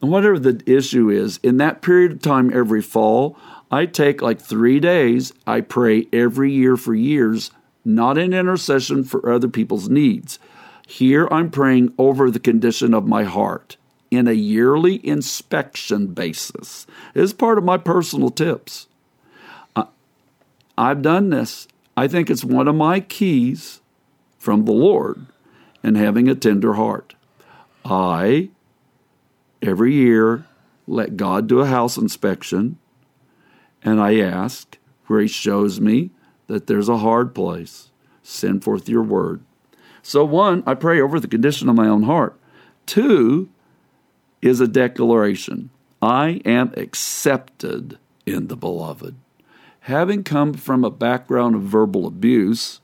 And 0.00 0.10
whatever 0.10 0.38
the 0.38 0.62
issue 0.66 1.08
is, 1.10 1.38
in 1.42 1.56
that 1.56 1.82
period 1.82 2.12
of 2.12 2.22
time 2.22 2.52
every 2.52 2.82
fall, 2.82 3.36
I 3.70 3.86
take 3.86 4.22
like 4.22 4.40
three 4.40 4.78
days. 4.78 5.32
I 5.46 5.62
pray 5.62 6.06
every 6.12 6.52
year 6.52 6.76
for 6.76 6.94
years, 6.94 7.50
not 7.84 8.18
in 8.18 8.32
intercession 8.32 9.04
for 9.04 9.32
other 9.32 9.48
people's 9.48 9.88
needs. 9.88 10.38
Here 10.86 11.28
I'm 11.30 11.50
praying 11.50 11.92
over 11.98 12.30
the 12.30 12.40
condition 12.40 12.94
of 12.94 13.06
my 13.06 13.24
heart 13.24 13.76
in 14.10 14.26
a 14.26 14.32
yearly 14.32 15.06
inspection 15.06 16.08
basis. 16.08 16.86
It 17.14 17.22
is 17.22 17.32
part 17.32 17.58
of 17.58 17.64
my 17.64 17.76
personal 17.76 18.30
tips. 18.30 18.86
I've 20.78 21.02
done 21.02 21.30
this. 21.30 21.66
I 21.96 22.06
think 22.06 22.30
it's 22.30 22.44
one 22.44 22.68
of 22.68 22.74
my 22.76 23.00
keys 23.00 23.80
from 24.38 24.64
the 24.64 24.72
Lord 24.72 25.26
in 25.82 25.96
having 25.96 26.28
a 26.28 26.36
tender 26.36 26.74
heart. 26.74 27.16
I, 27.84 28.50
every 29.60 29.94
year, 29.94 30.46
let 30.86 31.16
God 31.16 31.48
do 31.48 31.58
a 31.58 31.66
house 31.66 31.96
inspection, 31.96 32.78
and 33.82 34.00
I 34.00 34.20
ask 34.20 34.78
where 35.08 35.20
He 35.20 35.26
shows 35.26 35.80
me 35.80 36.10
that 36.46 36.68
there's 36.68 36.88
a 36.88 36.98
hard 36.98 37.34
place. 37.34 37.90
Send 38.22 38.62
forth 38.62 38.88
your 38.88 39.02
word. 39.02 39.42
So, 40.00 40.24
one, 40.24 40.62
I 40.64 40.74
pray 40.74 41.00
over 41.00 41.18
the 41.18 41.26
condition 41.26 41.68
of 41.68 41.74
my 41.74 41.88
own 41.88 42.04
heart. 42.04 42.38
Two, 42.86 43.48
is 44.40 44.60
a 44.60 44.68
declaration 44.68 45.70
I 46.00 46.40
am 46.44 46.72
accepted 46.76 47.98
in 48.24 48.46
the 48.48 48.56
beloved. 48.56 49.16
Having 49.80 50.24
come 50.24 50.54
from 50.54 50.84
a 50.84 50.90
background 50.90 51.54
of 51.54 51.62
verbal 51.62 52.06
abuse 52.06 52.80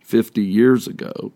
50 0.00 0.42
years 0.42 0.86
ago, 0.86 1.32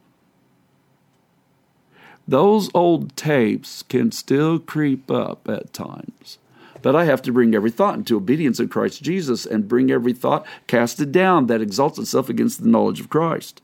those 2.27 2.69
old 2.75 3.17
tapes 3.17 3.83
can 3.83 4.13
still 4.13 4.59
creep 4.59 5.11
up 5.11 5.49
at 5.49 5.73
times. 5.73 6.39
But 6.83 6.95
I 6.95 7.05
have 7.05 7.23
to 7.23 7.33
bring 7.33 7.55
every 7.55 7.71
thought 7.71 7.97
into 7.97 8.17
obedience 8.17 8.61
in 8.61 8.69
Christ 8.69 9.03
Jesus 9.03 9.47
and 9.47 9.67
bring 9.67 9.91
every 9.91 10.13
thought 10.13 10.47
casted 10.67 11.11
down 11.11 11.47
that 11.47 11.63
exalts 11.63 11.99
itself 11.99 12.29
against 12.29 12.63
the 12.63 12.69
knowledge 12.69 13.01
of 13.01 13.09
Christ. 13.09 13.63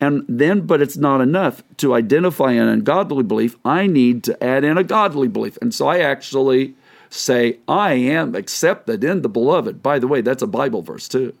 And 0.00 0.24
then, 0.28 0.62
but 0.62 0.80
it's 0.80 0.96
not 0.96 1.20
enough 1.20 1.62
to 1.76 1.94
identify 1.94 2.52
an 2.52 2.68
ungodly 2.68 3.22
belief. 3.22 3.56
I 3.64 3.86
need 3.86 4.24
to 4.24 4.42
add 4.42 4.64
in 4.64 4.78
a 4.78 4.84
godly 4.84 5.28
belief. 5.28 5.58
And 5.60 5.74
so 5.74 5.88
I 5.88 5.98
actually 5.98 6.74
say, 7.10 7.58
I 7.68 7.92
am 7.92 8.34
accepted 8.34 9.04
in 9.04 9.22
the 9.22 9.28
beloved. 9.28 9.82
By 9.82 9.98
the 9.98 10.08
way, 10.08 10.22
that's 10.22 10.42
a 10.42 10.46
Bible 10.46 10.80
verse 10.80 11.06
too. 11.06 11.34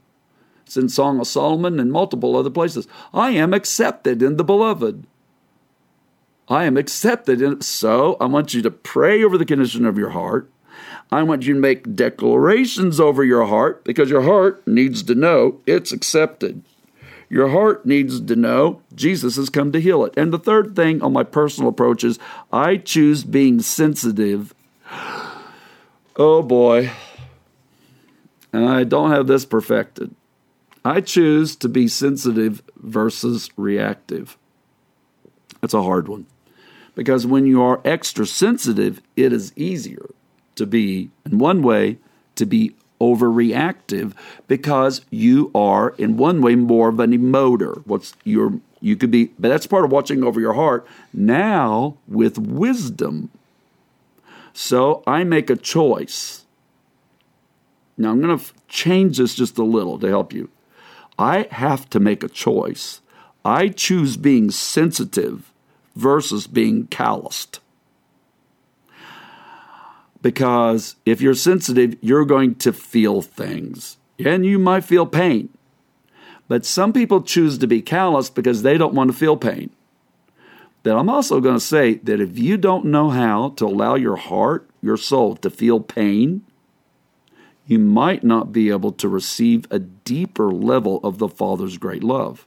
It's 0.66 0.76
in 0.76 0.88
Song 0.88 1.18
of 1.20 1.26
Solomon 1.26 1.80
and 1.80 1.90
multiple 1.90 2.36
other 2.36 2.50
places. 2.50 2.86
I 3.14 3.30
am 3.30 3.54
accepted 3.54 4.22
in 4.22 4.36
the 4.36 4.44
beloved. 4.44 5.06
I 6.48 6.64
am 6.64 6.76
accepted 6.76 7.40
in 7.40 7.60
so 7.60 8.16
I 8.20 8.26
want 8.26 8.52
you 8.54 8.62
to 8.62 8.70
pray 8.70 9.24
over 9.24 9.38
the 9.38 9.44
condition 9.44 9.86
of 9.86 9.96
your 9.96 10.10
heart. 10.10 10.50
I 11.12 11.22
want 11.22 11.44
you 11.44 11.54
to 11.54 11.60
make 11.60 11.96
declarations 11.96 13.00
over 13.00 13.24
your 13.24 13.46
heart 13.46 13.84
because 13.84 14.10
your 14.10 14.22
heart 14.22 14.66
needs 14.66 15.02
to 15.04 15.14
know 15.14 15.60
it's 15.66 15.92
accepted. 15.92 16.62
Your 17.30 17.48
heart 17.48 17.86
needs 17.86 18.20
to 18.20 18.36
know 18.36 18.82
Jesus 18.92 19.36
has 19.36 19.48
come 19.48 19.70
to 19.70 19.80
heal 19.80 20.04
it. 20.04 20.12
And 20.16 20.32
the 20.32 20.38
third 20.38 20.74
thing 20.74 21.00
on 21.00 21.12
my 21.12 21.22
personal 21.22 21.70
approach 21.70 22.02
is 22.02 22.18
I 22.52 22.76
choose 22.76 23.22
being 23.22 23.60
sensitive. 23.60 24.52
Oh 26.16 26.42
boy. 26.42 26.90
And 28.52 28.68
I 28.68 28.82
don't 28.82 29.12
have 29.12 29.28
this 29.28 29.44
perfected. 29.44 30.12
I 30.84 31.00
choose 31.00 31.54
to 31.56 31.68
be 31.68 31.86
sensitive 31.86 32.62
versus 32.76 33.48
reactive. 33.56 34.36
That's 35.60 35.74
a 35.74 35.82
hard 35.82 36.08
one. 36.08 36.26
Because 36.96 37.28
when 37.28 37.46
you 37.46 37.62
are 37.62 37.80
extra 37.84 38.26
sensitive, 38.26 39.00
it 39.16 39.32
is 39.32 39.52
easier 39.54 40.10
to 40.56 40.66
be, 40.66 41.10
in 41.24 41.38
one 41.38 41.62
way, 41.62 41.98
to 42.34 42.44
be 42.44 42.74
overreactive 43.00 44.12
because 44.46 45.00
you 45.10 45.50
are, 45.54 45.90
in 45.98 46.16
one 46.16 46.42
way, 46.42 46.54
more 46.54 46.88
of 46.88 47.00
an 47.00 47.12
emoter. 47.12 47.82
What's 47.86 48.14
your 48.24 48.60
you 48.80 48.96
could 48.96 49.10
be, 49.10 49.26
but 49.38 49.48
that's 49.48 49.66
part 49.66 49.84
of 49.84 49.92
watching 49.92 50.24
over 50.24 50.40
your 50.40 50.54
heart. 50.54 50.86
Now 51.12 51.96
with 52.08 52.38
wisdom. 52.38 53.30
So 54.52 55.02
I 55.06 55.24
make 55.24 55.50
a 55.50 55.56
choice. 55.56 56.44
Now 57.98 58.10
I'm 58.10 58.22
going 58.22 58.38
to 58.38 58.44
change 58.68 59.18
this 59.18 59.34
just 59.34 59.58
a 59.58 59.62
little 59.62 59.98
to 59.98 60.08
help 60.08 60.32
you. 60.32 60.48
I 61.18 61.46
have 61.50 61.90
to 61.90 62.00
make 62.00 62.22
a 62.22 62.28
choice. 62.28 63.00
I 63.44 63.68
choose 63.68 64.16
being 64.16 64.50
sensitive 64.50 65.52
versus 65.94 66.46
being 66.46 66.86
calloused. 66.86 67.60
Because 70.22 70.96
if 71.06 71.20
you're 71.20 71.34
sensitive, 71.34 71.96
you're 72.00 72.24
going 72.24 72.56
to 72.56 72.72
feel 72.72 73.22
things 73.22 73.96
and 74.18 74.44
you 74.44 74.58
might 74.58 74.84
feel 74.84 75.06
pain. 75.06 75.48
But 76.48 76.66
some 76.66 76.92
people 76.92 77.22
choose 77.22 77.58
to 77.58 77.66
be 77.66 77.80
callous 77.80 78.28
because 78.28 78.62
they 78.62 78.76
don't 78.76 78.94
want 78.94 79.10
to 79.10 79.16
feel 79.16 79.36
pain. 79.36 79.70
Then 80.82 80.96
I'm 80.96 81.08
also 81.08 81.40
going 81.40 81.56
to 81.56 81.60
say 81.60 81.94
that 81.94 82.20
if 82.20 82.38
you 82.38 82.56
don't 82.56 82.86
know 82.86 83.10
how 83.10 83.50
to 83.50 83.66
allow 83.66 83.94
your 83.94 84.16
heart, 84.16 84.68
your 84.82 84.96
soul 84.96 85.36
to 85.36 85.50
feel 85.50 85.80
pain, 85.80 86.42
you 87.66 87.78
might 87.78 88.24
not 88.24 88.52
be 88.52 88.70
able 88.70 88.92
to 88.92 89.08
receive 89.08 89.66
a 89.70 89.78
deeper 89.78 90.50
level 90.50 90.98
of 91.04 91.18
the 91.18 91.28
Father's 91.28 91.78
great 91.78 92.02
love. 92.02 92.46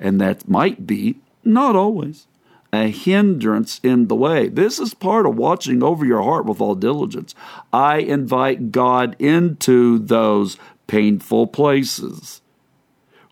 And 0.00 0.20
that 0.20 0.48
might 0.48 0.86
be, 0.86 1.20
not 1.44 1.76
always, 1.76 2.26
a 2.72 2.90
hindrance 2.90 3.80
in 3.82 4.08
the 4.08 4.14
way. 4.14 4.48
This 4.48 4.78
is 4.78 4.94
part 4.94 5.26
of 5.26 5.36
watching 5.36 5.82
over 5.82 6.04
your 6.04 6.22
heart 6.22 6.44
with 6.44 6.60
all 6.60 6.74
diligence. 6.74 7.34
I 7.72 7.98
invite 7.98 8.72
God 8.72 9.16
into 9.18 9.98
those 9.98 10.58
painful 10.86 11.46
places. 11.48 12.42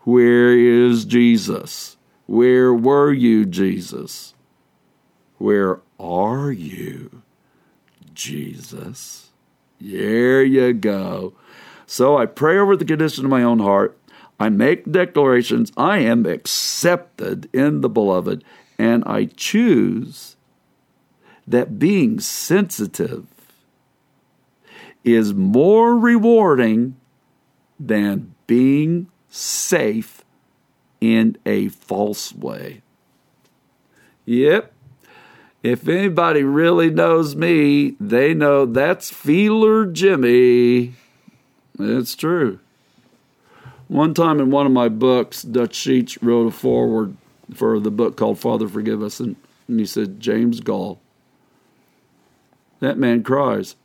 Where 0.05 0.57
is 0.57 1.05
Jesus? 1.05 1.97
Where 2.27 2.73
were 2.73 3.13
you, 3.13 3.45
Jesus? 3.45 4.35
Where 5.39 5.81
are 6.01 6.51
you, 6.51 7.23
Jesus? 8.15 9.31
There 9.81 10.43
you 10.43 10.73
go. 10.73 11.35
So 11.87 12.17
I 12.17 12.27
pray 12.27 12.59
over 12.59 12.77
the 12.77 12.85
condition 12.85 13.25
of 13.25 13.31
my 13.31 13.43
own 13.43 13.59
heart. 13.59 13.99
I 14.41 14.49
make 14.49 14.91
declarations. 14.91 15.73
I 15.77 15.99
am 15.99 16.27
accepted 16.27 17.49
in 17.53 17.81
the 17.81 17.89
beloved, 17.89 18.45
and 18.79 19.03
I 19.07 19.27
choose 19.37 20.37
that 21.47 21.79
being 21.79 22.21
sensitive 22.21 23.27
is 25.05 25.33
more 25.33 25.97
rewarding 25.97 26.97
than 27.79 28.35
being 28.47 29.09
safe 29.29 30.25
in 31.01 31.37
a 31.47 31.69
false 31.69 32.35
way. 32.35 32.83
Yep. 34.25 34.73
If 35.63 35.89
anybody 35.89 36.43
really 36.43 36.91
knows 36.91 37.37
me, 37.37 37.97
they 38.01 38.35
know 38.35 38.67
that's 38.67 39.11
Feeler 39.11 39.87
Jimmy. 39.87 40.95
It's 41.79 42.15
true. 42.15 42.61
One 43.89 44.15
time 44.15 44.41
in 44.41 44.51
one 44.51 44.67
of 44.67 44.73
my 44.73 44.89
books, 44.89 45.43
Dutch 45.43 45.75
Sheets 45.75 46.21
wrote 46.23 46.49
a 46.49 46.51
foreword 46.51 47.17
for 47.55 47.79
the 47.81 47.91
book 47.91 48.17
called 48.17 48.39
Father 48.39 48.69
Forgive 48.69 49.03
Us, 49.03 49.21
and, 49.21 49.37
and 49.69 49.81
he 49.81 49.87
said, 49.87 50.21
James 50.21 50.61
Goll. 50.61 51.01
That 52.81 52.99
man 52.99 53.23
cries. 53.23 53.77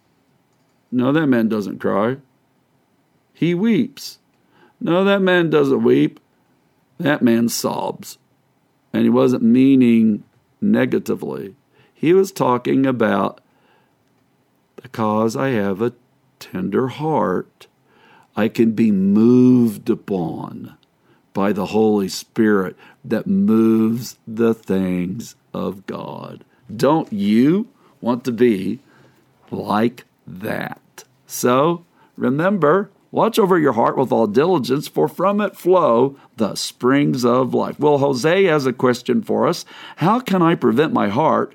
No, 0.91 1.11
that 1.11 1.27
man 1.27 1.47
doesn't 1.47 1.79
cry. 1.79 2.17
He 3.33 3.53
weeps. 3.53 4.19
No, 4.79 5.03
that 5.03 5.21
man 5.21 5.49
doesn't 5.49 5.83
weep. 5.83 6.19
That 6.97 7.21
man 7.21 7.49
sobs. 7.49 8.17
And 8.93 9.03
he 9.03 9.09
wasn't 9.09 9.43
meaning 9.43 10.23
negatively. 10.59 11.55
He 11.93 12.13
was 12.13 12.31
talking 12.31 12.85
about 12.85 13.39
because 14.81 15.35
I 15.35 15.49
have 15.49 15.81
a 15.81 15.93
tender 16.39 16.89
heart, 16.89 17.67
I 18.35 18.47
can 18.47 18.71
be 18.71 18.91
moved 18.91 19.89
upon 19.89 20.77
by 21.33 21.53
the 21.53 21.67
Holy 21.67 22.09
Spirit 22.09 22.75
that 23.03 23.27
moves 23.27 24.17
the 24.27 24.53
things 24.53 25.35
of 25.53 25.85
God. 25.85 26.43
Don't 26.73 27.11
you 27.11 27.69
want 27.99 28.23
to 28.25 28.31
be 28.31 28.79
like 29.49 30.05
that? 30.25 31.03
So 31.27 31.85
remember, 32.15 32.89
Watch 33.11 33.37
over 33.37 33.59
your 33.59 33.73
heart 33.73 33.97
with 33.97 34.11
all 34.13 34.25
diligence, 34.25 34.87
for 34.87 35.09
from 35.09 35.41
it 35.41 35.57
flow 35.57 36.15
the 36.37 36.55
springs 36.55 37.25
of 37.25 37.53
life. 37.53 37.77
Well, 37.77 37.97
Jose 37.97 38.45
has 38.45 38.65
a 38.65 38.71
question 38.71 39.21
for 39.21 39.47
us. 39.47 39.65
How 39.97 40.21
can 40.21 40.41
I 40.41 40.55
prevent 40.55 40.93
my 40.93 41.09
heart 41.09 41.53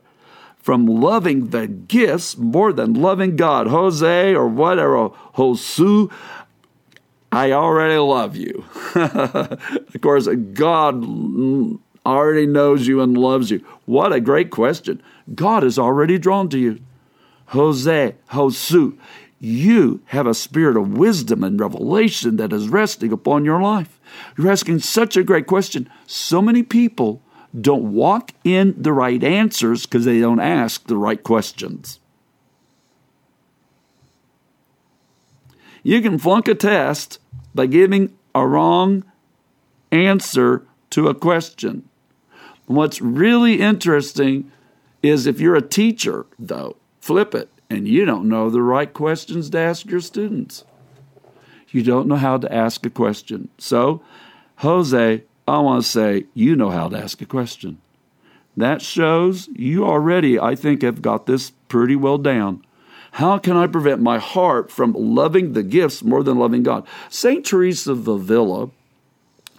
from 0.58 0.86
loving 0.86 1.48
the 1.48 1.66
gifts 1.66 2.36
more 2.36 2.74
than 2.74 2.92
loving 2.92 3.36
God? 3.36 3.68
Jose 3.68 4.34
or 4.34 4.46
whatever, 4.46 5.08
Josu, 5.36 6.12
I 7.36 7.52
already 7.52 7.98
love 7.98 8.34
you. 8.34 8.64
of 8.94 10.00
course, 10.00 10.26
God 10.54 11.04
already 12.06 12.46
knows 12.46 12.86
you 12.86 13.02
and 13.02 13.18
loves 13.18 13.50
you. 13.50 13.58
What 13.84 14.14
a 14.14 14.20
great 14.20 14.50
question. 14.50 15.02
God 15.34 15.62
is 15.62 15.78
already 15.78 16.16
drawn 16.16 16.48
to 16.48 16.58
you. 16.58 16.80
Jose, 17.48 18.14
Josu, 18.30 18.96
you 19.38 20.00
have 20.06 20.26
a 20.26 20.32
spirit 20.32 20.78
of 20.78 20.96
wisdom 20.96 21.44
and 21.44 21.60
revelation 21.60 22.38
that 22.38 22.54
is 22.54 22.70
resting 22.70 23.12
upon 23.12 23.44
your 23.44 23.60
life. 23.60 24.00
You're 24.38 24.50
asking 24.50 24.78
such 24.78 25.14
a 25.14 25.22
great 25.22 25.46
question. 25.46 25.90
So 26.06 26.40
many 26.40 26.62
people 26.62 27.20
don't 27.60 27.92
walk 27.92 28.32
in 28.44 28.74
the 28.78 28.94
right 28.94 29.22
answers 29.22 29.84
because 29.84 30.06
they 30.06 30.20
don't 30.20 30.40
ask 30.40 30.86
the 30.86 30.96
right 30.96 31.22
questions. 31.22 32.00
You 35.82 36.00
can 36.02 36.18
flunk 36.18 36.48
a 36.48 36.54
test 36.54 37.18
by 37.54 37.66
giving 37.66 38.16
a 38.34 38.46
wrong 38.46 39.04
answer 39.90 40.64
to 40.90 41.08
a 41.08 41.14
question. 41.14 41.88
What's 42.66 43.00
really 43.00 43.60
interesting 43.60 44.50
is 45.02 45.26
if 45.26 45.40
you're 45.40 45.54
a 45.54 45.62
teacher, 45.62 46.26
though, 46.38 46.76
flip 47.00 47.34
it 47.34 47.48
and 47.70 47.86
you 47.86 48.04
don't 48.04 48.28
know 48.28 48.50
the 48.50 48.62
right 48.62 48.92
questions 48.92 49.50
to 49.50 49.58
ask 49.58 49.86
your 49.86 50.00
students. 50.00 50.64
You 51.70 51.82
don't 51.82 52.08
know 52.08 52.16
how 52.16 52.38
to 52.38 52.52
ask 52.52 52.84
a 52.86 52.90
question. 52.90 53.48
So, 53.58 54.02
Jose, 54.56 55.22
I 55.46 55.58
want 55.58 55.84
to 55.84 55.88
say 55.88 56.26
you 56.34 56.56
know 56.56 56.70
how 56.70 56.88
to 56.88 56.98
ask 56.98 57.20
a 57.20 57.26
question. 57.26 57.78
That 58.56 58.80
shows 58.80 59.48
you 59.54 59.84
already, 59.84 60.38
I 60.38 60.54
think, 60.54 60.82
have 60.82 61.02
got 61.02 61.26
this 61.26 61.50
pretty 61.68 61.94
well 61.94 62.18
down. 62.18 62.64
How 63.16 63.38
can 63.38 63.56
I 63.56 63.66
prevent 63.66 64.02
my 64.02 64.18
heart 64.18 64.70
from 64.70 64.92
loving 64.92 65.54
the 65.54 65.62
gifts 65.62 66.04
more 66.04 66.22
than 66.22 66.38
loving 66.38 66.62
God? 66.62 66.86
St. 67.08 67.46
Teresa 67.46 67.92
of 67.92 68.06
Avila, 68.06 68.68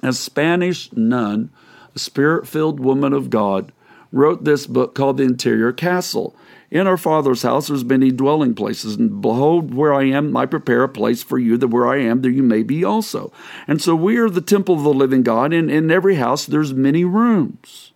a 0.03 0.13
Spanish 0.13 0.93
nun, 0.93 1.49
a 1.95 1.97
spirit 1.97 2.47
filled 2.47 2.79
woman 2.79 3.13
of 3.13 3.31
God, 3.31 3.71
wrote 4.11 4.43
this 4.43 4.67
book 4.67 4.93
called 4.93 5.17
The 5.17 5.23
Interior 5.23 5.71
Castle. 5.71 6.35
In 6.69 6.85
our 6.85 6.97
Father's 6.97 7.41
house 7.41 7.69
there's 7.69 7.83
many 7.83 8.11
dwelling 8.11 8.53
places, 8.53 8.95
and 8.95 9.23
behold, 9.23 9.73
where 9.73 9.91
I 9.91 10.03
am, 10.03 10.37
I 10.37 10.45
prepare 10.45 10.83
a 10.83 10.87
place 10.87 11.23
for 11.23 11.39
you, 11.39 11.57
that 11.57 11.69
where 11.69 11.87
I 11.87 11.97
am, 11.97 12.21
there 12.21 12.29
you 12.29 12.43
may 12.43 12.61
be 12.61 12.83
also. 12.83 13.33
And 13.67 13.81
so 13.81 13.95
we 13.95 14.17
are 14.17 14.29
the 14.29 14.39
temple 14.39 14.75
of 14.75 14.83
the 14.83 14.93
living 14.93 15.23
God, 15.23 15.51
and 15.51 15.71
in 15.71 15.89
every 15.89 16.17
house 16.17 16.45
there's 16.45 16.75
many 16.75 17.03
rooms. 17.03 17.91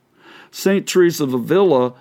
St. 0.49 0.87
Teresa 0.87 1.23
of 1.23 1.35
Avila 1.35 1.93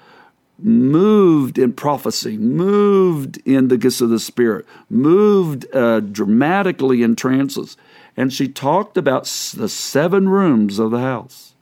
moved 0.64 1.58
in 1.58 1.72
prophecy, 1.72 2.36
moved 2.36 3.38
in 3.44 3.68
the 3.68 3.78
gifts 3.78 4.00
of 4.00 4.10
the 4.10 4.20
Spirit, 4.20 4.66
moved 4.88 5.66
uh, 5.74 6.00
dramatically 6.00 7.02
in 7.02 7.16
trances. 7.16 7.76
And 8.16 8.32
she 8.32 8.48
talked 8.48 8.96
about 8.96 9.24
the 9.56 9.68
seven 9.68 10.28
rooms 10.28 10.78
of 10.78 10.90
the 10.90 11.00
house. 11.00 11.54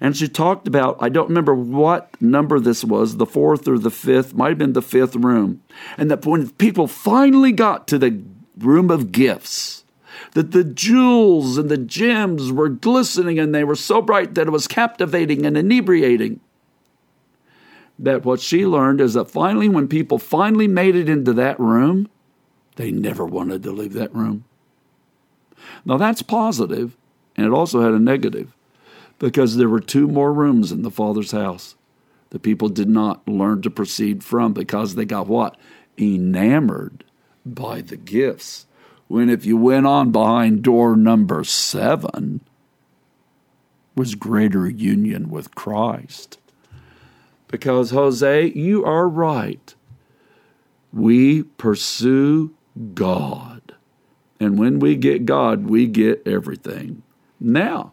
And 0.00 0.16
she 0.16 0.28
talked 0.28 0.66
about, 0.66 0.96
I 1.00 1.08
don't 1.08 1.28
remember 1.28 1.54
what 1.54 2.20
number 2.20 2.58
this 2.60 2.84
was, 2.84 3.16
the 3.16 3.26
fourth 3.26 3.66
or 3.68 3.78
the 3.78 3.90
fifth, 3.90 4.34
might 4.34 4.50
have 4.50 4.58
been 4.58 4.72
the 4.72 4.82
fifth 4.82 5.16
room. 5.16 5.62
And 5.96 6.10
that 6.10 6.26
when 6.26 6.50
people 6.50 6.86
finally 6.86 7.52
got 7.52 7.86
to 7.88 7.98
the 7.98 8.22
room 8.58 8.90
of 8.90 9.12
gifts, 9.12 9.84
that 10.32 10.52
the 10.52 10.64
jewels 10.64 11.58
and 11.58 11.68
the 11.68 11.78
gems 11.78 12.52
were 12.52 12.68
glistening 12.68 13.38
and 13.38 13.54
they 13.54 13.64
were 13.64 13.76
so 13.76 14.02
bright 14.02 14.34
that 14.34 14.46
it 14.46 14.50
was 14.50 14.68
captivating 14.68 15.46
and 15.46 15.56
inebriating. 15.56 16.40
That 17.98 18.24
what 18.24 18.40
she 18.40 18.66
learned 18.66 19.00
is 19.00 19.14
that 19.14 19.30
finally, 19.30 19.68
when 19.68 19.86
people 19.86 20.18
finally 20.18 20.66
made 20.66 20.96
it 20.96 21.08
into 21.08 21.32
that 21.34 21.58
room, 21.60 22.08
they 22.76 22.90
never 22.90 23.24
wanted 23.24 23.62
to 23.62 23.70
leave 23.70 23.92
that 23.92 24.14
room. 24.14 24.44
Now, 25.84 25.96
that's 25.96 26.22
positive, 26.22 26.96
and 27.36 27.46
it 27.46 27.52
also 27.52 27.80
had 27.82 27.92
a 27.92 27.98
negative 28.00 28.52
because 29.18 29.56
there 29.56 29.68
were 29.68 29.80
two 29.80 30.08
more 30.08 30.32
rooms 30.32 30.72
in 30.72 30.82
the 30.82 30.90
Father's 30.90 31.30
house. 31.30 31.76
The 32.30 32.40
people 32.40 32.68
did 32.68 32.88
not 32.88 33.26
learn 33.28 33.62
to 33.62 33.70
proceed 33.70 34.24
from 34.24 34.52
because 34.52 34.96
they 34.96 35.04
got 35.04 35.28
what? 35.28 35.56
Enamored 35.96 37.04
by 37.46 37.80
the 37.80 37.96
gifts. 37.96 38.66
when 39.06 39.28
if 39.28 39.44
you 39.44 39.56
went 39.56 39.86
on 39.86 40.10
behind 40.10 40.62
door 40.62 40.96
number 40.96 41.44
seven 41.44 42.40
was 43.94 44.14
greater 44.14 44.68
union 44.68 45.30
with 45.30 45.54
Christ. 45.54 46.38
Because, 47.54 47.92
Jose, 47.92 48.46
you 48.46 48.84
are 48.84 49.08
right. 49.08 49.76
We 50.92 51.44
pursue 51.44 52.52
God. 52.94 53.76
And 54.40 54.58
when 54.58 54.80
we 54.80 54.96
get 54.96 55.24
God, 55.24 55.70
we 55.70 55.86
get 55.86 56.26
everything. 56.26 57.04
Now, 57.38 57.92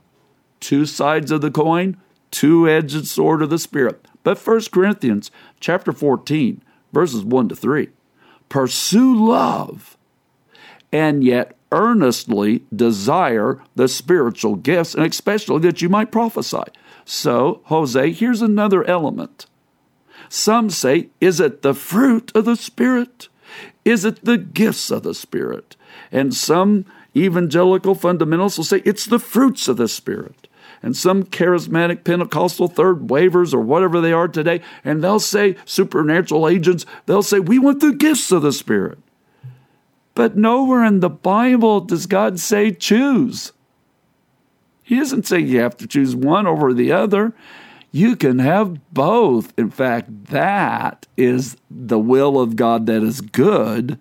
two 0.60 0.88
sides 0.88 1.30
of 1.30 1.42
the 1.42 1.52
coin, 1.52 1.98
two-edged 2.32 3.06
sword 3.06 3.44
of 3.44 3.52
the 3.52 3.60
Spirit. 3.60 4.08
But 4.24 4.40
1 4.40 4.62
Corinthians 4.72 5.30
chapter 5.60 5.92
14, 5.92 6.64
verses 6.92 7.24
1 7.24 7.50
to 7.50 7.56
3. 7.56 7.90
Pursue 8.50 9.28
love 9.28 9.96
and 10.92 11.24
yet 11.24 11.56
earnestly 11.72 12.64
desire 12.76 13.62
the 13.76 13.88
spiritual 13.88 14.56
gifts, 14.56 14.96
and 14.96 15.06
especially 15.06 15.60
that 15.60 15.84
you 15.84 15.90
might 15.90 16.12
prophesy. 16.12 16.64
So, 17.06 17.62
Jose, 17.66 18.12
here's 18.12 18.42
another 18.42 18.84
element. 18.86 19.46
Some 20.34 20.70
say, 20.70 21.10
is 21.20 21.42
it 21.42 21.62
the 21.62 21.74
fruit 21.74 22.32
of 22.34 22.46
the 22.46 22.56
Spirit? 22.56 23.28
Is 23.84 24.06
it 24.06 24.24
the 24.24 24.38
gifts 24.38 24.90
of 24.90 25.04
the 25.04 25.14
Spirit? 25.14 25.76
And 26.10 26.34
some 26.34 26.86
evangelical 27.14 27.98
fundamentalists 27.98 28.56
will 28.56 28.64
say 28.64 28.82
it's 28.86 29.06
the 29.06 29.20
fruits 29.20 29.68
of 29.68 29.76
the 29.76 29.90
Spirit. 29.90 30.48
And 30.82 30.96
some 30.96 31.24
charismatic 31.24 32.06
Pentecostal 32.06 32.70
third 32.70 33.10
wavers 33.10 33.54
or 33.54 33.60
whatever 33.60 34.00
they 34.00 34.14
are 34.14 34.30
today, 34.30 34.62
and 34.86 35.04
they'll 35.04 35.20
say 35.20 35.58
supernatural 35.66 36.48
agents, 36.48 36.86
they'll 37.08 37.24
say, 37.24 37.42
we 37.42 37.60
want 37.60 37.82
the 37.82 37.92
gifts 37.92 38.32
of 38.32 38.42
the 38.42 38.54
Spirit. 38.54 39.00
But 40.16 40.38
nowhere 40.38 40.86
in 40.86 41.02
the 41.02 41.10
Bible 41.10 41.82
does 41.82 42.06
God 42.06 42.40
say 42.40 42.72
choose. 42.72 43.52
He 44.82 44.96
doesn't 44.96 45.28
say 45.28 45.40
you 45.40 45.60
have 45.60 45.76
to 45.76 45.88
choose 45.88 46.16
one 46.16 46.48
over 46.48 46.74
the 46.74 46.94
other. 46.94 47.34
You 47.92 48.16
can 48.16 48.40
have 48.40 48.94
both. 48.94 49.54
In 49.58 49.70
fact, 49.70 50.28
that 50.28 51.08
is 51.18 51.58
the 51.70 52.00
will 52.00 52.40
of 52.40 52.56
God 52.56 52.86
that 52.86 53.04
is 53.04 53.22
good, 53.22 54.00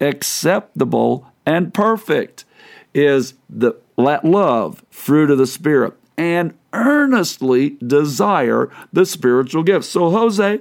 acceptable, 0.00 1.30
and 1.46 1.72
perfect. 1.72 2.44
Is 2.92 3.34
the 3.48 3.76
let 3.96 4.24
love, 4.24 4.84
fruit 4.90 5.30
of 5.30 5.38
the 5.38 5.46
Spirit, 5.46 5.94
and 6.16 6.54
earnestly 6.72 7.70
desire 7.86 8.68
the 8.92 9.06
spiritual 9.06 9.62
gifts. 9.62 9.88
So, 9.88 10.10
Jose, 10.10 10.60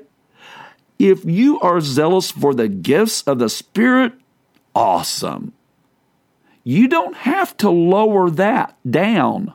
if 0.99 1.25
you 1.25 1.59
are 1.61 1.81
zealous 1.81 2.29
for 2.29 2.53
the 2.53 2.67
gifts 2.67 3.23
of 3.23 3.39
the 3.39 3.49
Spirit, 3.49 4.13
awesome. 4.75 5.53
You 6.63 6.87
don't 6.87 7.15
have 7.15 7.57
to 7.57 7.69
lower 7.69 8.29
that 8.29 8.77
down, 8.89 9.53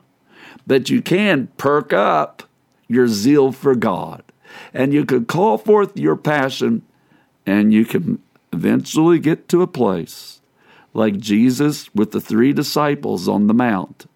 but 0.67 0.89
you 0.89 1.01
can 1.01 1.47
perk 1.55 1.93
up 1.93 2.43
your 2.87 3.07
zeal 3.07 3.51
for 3.51 3.75
God. 3.75 4.23
And 4.73 4.93
you 4.93 5.05
can 5.05 5.25
call 5.25 5.57
forth 5.57 5.97
your 5.97 6.15
passion, 6.15 6.83
and 7.45 7.73
you 7.73 7.85
can 7.85 8.21
eventually 8.53 9.19
get 9.19 9.49
to 9.49 9.61
a 9.61 9.67
place 9.67 10.41
like 10.93 11.17
Jesus 11.17 11.93
with 11.93 12.11
the 12.11 12.21
three 12.21 12.53
disciples 12.53 13.27
on 13.27 13.47
the 13.47 13.53
mount. 13.53 14.09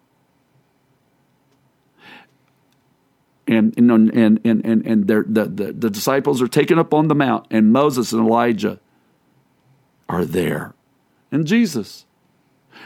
And, 3.46 3.76
and, 3.76 3.90
and, 3.90 4.40
and, 4.44 4.64
and 4.64 4.86
and 4.86 5.06
the, 5.08 5.24
the, 5.26 5.72
the 5.72 5.90
disciples 5.90 6.40
are 6.40 6.48
taken 6.48 6.78
up 6.78 6.94
on 6.94 7.08
the 7.08 7.14
mount, 7.14 7.46
and 7.50 7.72
Moses 7.72 8.12
and 8.12 8.26
Elijah 8.26 8.78
are 10.08 10.24
there 10.24 10.74
and 11.30 11.46
Jesus. 11.46 12.06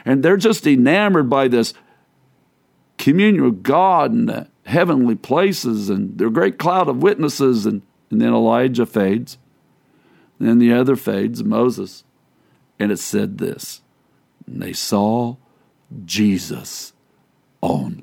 And 0.04 0.22
they're 0.22 0.36
just 0.36 0.66
enamored 0.66 1.30
by 1.30 1.48
this 1.48 1.74
communion 2.98 3.44
with 3.44 3.62
God 3.62 4.12
and 4.12 4.28
the 4.28 4.48
heavenly 4.64 5.14
places 5.14 5.90
and 5.90 6.18
their 6.18 6.30
great 6.30 6.58
cloud 6.58 6.88
of 6.88 7.02
witnesses. 7.02 7.66
And, 7.66 7.82
and 8.10 8.20
then 8.20 8.32
Elijah 8.32 8.86
fades. 8.86 9.38
Then 10.38 10.58
the 10.58 10.72
other 10.72 10.96
fades, 10.96 11.44
Moses. 11.44 12.04
And 12.78 12.90
it 12.90 12.98
said 12.98 13.38
this 13.38 13.82
and 14.46 14.62
they 14.62 14.72
saw 14.72 15.36
Jesus 16.04 16.92
only. 17.62 18.02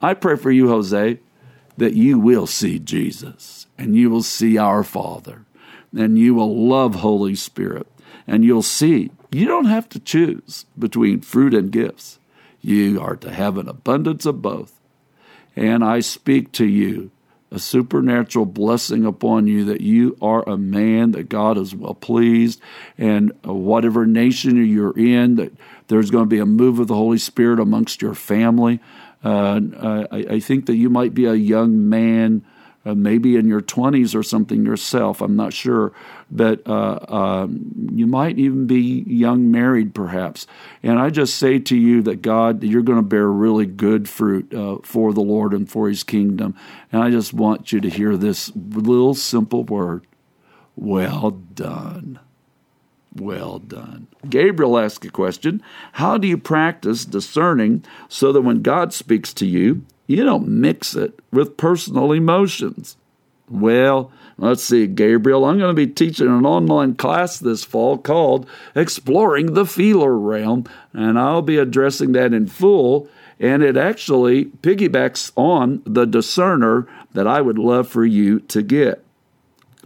I 0.00 0.14
pray 0.14 0.36
for 0.36 0.50
you, 0.50 0.68
Jose, 0.68 1.20
that 1.76 1.94
you 1.94 2.18
will 2.18 2.46
see 2.46 2.78
Jesus 2.78 3.66
and 3.78 3.96
you 3.96 4.10
will 4.10 4.22
see 4.22 4.58
our 4.58 4.82
Father 4.82 5.44
and 5.96 6.18
you 6.18 6.34
will 6.34 6.68
love 6.68 6.96
Holy 6.96 7.34
Spirit 7.34 7.86
and 8.26 8.44
you'll 8.44 8.62
see 8.62 9.10
you 9.30 9.46
don't 9.46 9.66
have 9.66 9.88
to 9.90 10.00
choose 10.00 10.66
between 10.78 11.20
fruit 11.20 11.54
and 11.54 11.70
gifts. 11.70 12.18
You 12.60 13.00
are 13.00 13.16
to 13.16 13.30
have 13.30 13.56
an 13.58 13.68
abundance 13.68 14.26
of 14.26 14.42
both. 14.42 14.78
And 15.56 15.84
I 15.84 16.00
speak 16.00 16.52
to 16.52 16.66
you 16.66 17.10
a 17.52 17.58
supernatural 17.58 18.46
blessing 18.46 19.04
upon 19.04 19.46
you 19.46 19.66
that 19.66 19.82
you 19.82 20.16
are 20.22 20.48
a 20.48 20.56
man 20.56 21.12
that 21.12 21.28
God 21.28 21.58
is 21.58 21.74
well 21.74 21.94
pleased, 21.94 22.60
and 22.96 23.32
whatever 23.44 24.06
nation 24.06 24.64
you're 24.66 24.98
in, 24.98 25.36
that 25.36 25.52
there's 25.88 26.10
going 26.10 26.24
to 26.24 26.28
be 26.28 26.38
a 26.38 26.46
move 26.46 26.78
of 26.78 26.88
the 26.88 26.94
Holy 26.94 27.18
Spirit 27.18 27.60
amongst 27.60 28.00
your 28.00 28.14
family. 28.14 28.80
Uh, 29.22 29.60
I, 30.10 30.26
I, 30.30 30.40
think 30.40 30.66
that 30.66 30.74
you 30.74 30.90
might 30.90 31.14
be 31.14 31.26
a 31.26 31.34
young 31.34 31.88
man 31.88 32.44
uh, 32.84 32.94
maybe 32.94 33.36
in 33.36 33.46
your 33.46 33.60
20s 33.60 34.14
or 34.14 34.22
something 34.22 34.64
yourself. 34.64 35.20
I'm 35.20 35.36
not 35.36 35.52
sure. 35.52 35.92
But 36.30 36.66
uh, 36.66 36.98
um, 37.08 37.90
you 37.92 38.06
might 38.06 38.38
even 38.38 38.66
be 38.66 39.04
young 39.06 39.50
married, 39.50 39.94
perhaps. 39.94 40.46
And 40.82 40.98
I 40.98 41.10
just 41.10 41.36
say 41.36 41.58
to 41.60 41.76
you 41.76 42.02
that 42.02 42.22
God, 42.22 42.64
you're 42.64 42.82
going 42.82 42.98
to 42.98 43.02
bear 43.02 43.28
really 43.28 43.66
good 43.66 44.08
fruit 44.08 44.52
uh, 44.54 44.78
for 44.82 45.12
the 45.12 45.20
Lord 45.20 45.52
and 45.52 45.68
for 45.70 45.88
His 45.88 46.02
kingdom. 46.02 46.56
And 46.90 47.02
I 47.02 47.10
just 47.10 47.32
want 47.32 47.72
you 47.72 47.80
to 47.80 47.90
hear 47.90 48.16
this 48.16 48.50
little 48.56 49.14
simple 49.14 49.64
word 49.64 50.06
well 50.74 51.30
done. 51.30 52.18
Well 53.14 53.58
done. 53.58 54.06
Gabriel 54.28 54.78
asked 54.78 55.04
a 55.04 55.10
question 55.10 55.62
How 55.92 56.16
do 56.16 56.26
you 56.26 56.38
practice 56.38 57.04
discerning 57.04 57.84
so 58.08 58.32
that 58.32 58.40
when 58.40 58.62
God 58.62 58.94
speaks 58.94 59.34
to 59.34 59.46
you, 59.46 59.84
you 60.06 60.24
don't 60.24 60.48
mix 60.48 60.94
it 60.94 61.18
with 61.30 61.56
personal 61.56 62.12
emotions. 62.12 62.96
Well, 63.48 64.10
let's 64.38 64.64
see, 64.64 64.86
Gabriel, 64.86 65.44
I'm 65.44 65.58
going 65.58 65.74
to 65.74 65.86
be 65.86 65.92
teaching 65.92 66.26
an 66.26 66.46
online 66.46 66.94
class 66.94 67.38
this 67.38 67.64
fall 67.64 67.98
called 67.98 68.48
Exploring 68.74 69.54
the 69.54 69.66
Feeler 69.66 70.16
Realm, 70.16 70.64
and 70.92 71.18
I'll 71.18 71.42
be 71.42 71.58
addressing 71.58 72.12
that 72.12 72.32
in 72.32 72.46
full. 72.46 73.08
And 73.38 73.62
it 73.62 73.76
actually 73.76 74.46
piggybacks 74.46 75.32
on 75.36 75.82
the 75.84 76.06
discerner 76.06 76.86
that 77.12 77.26
I 77.26 77.40
would 77.40 77.58
love 77.58 77.88
for 77.88 78.04
you 78.04 78.40
to 78.40 78.62
get. 78.62 79.04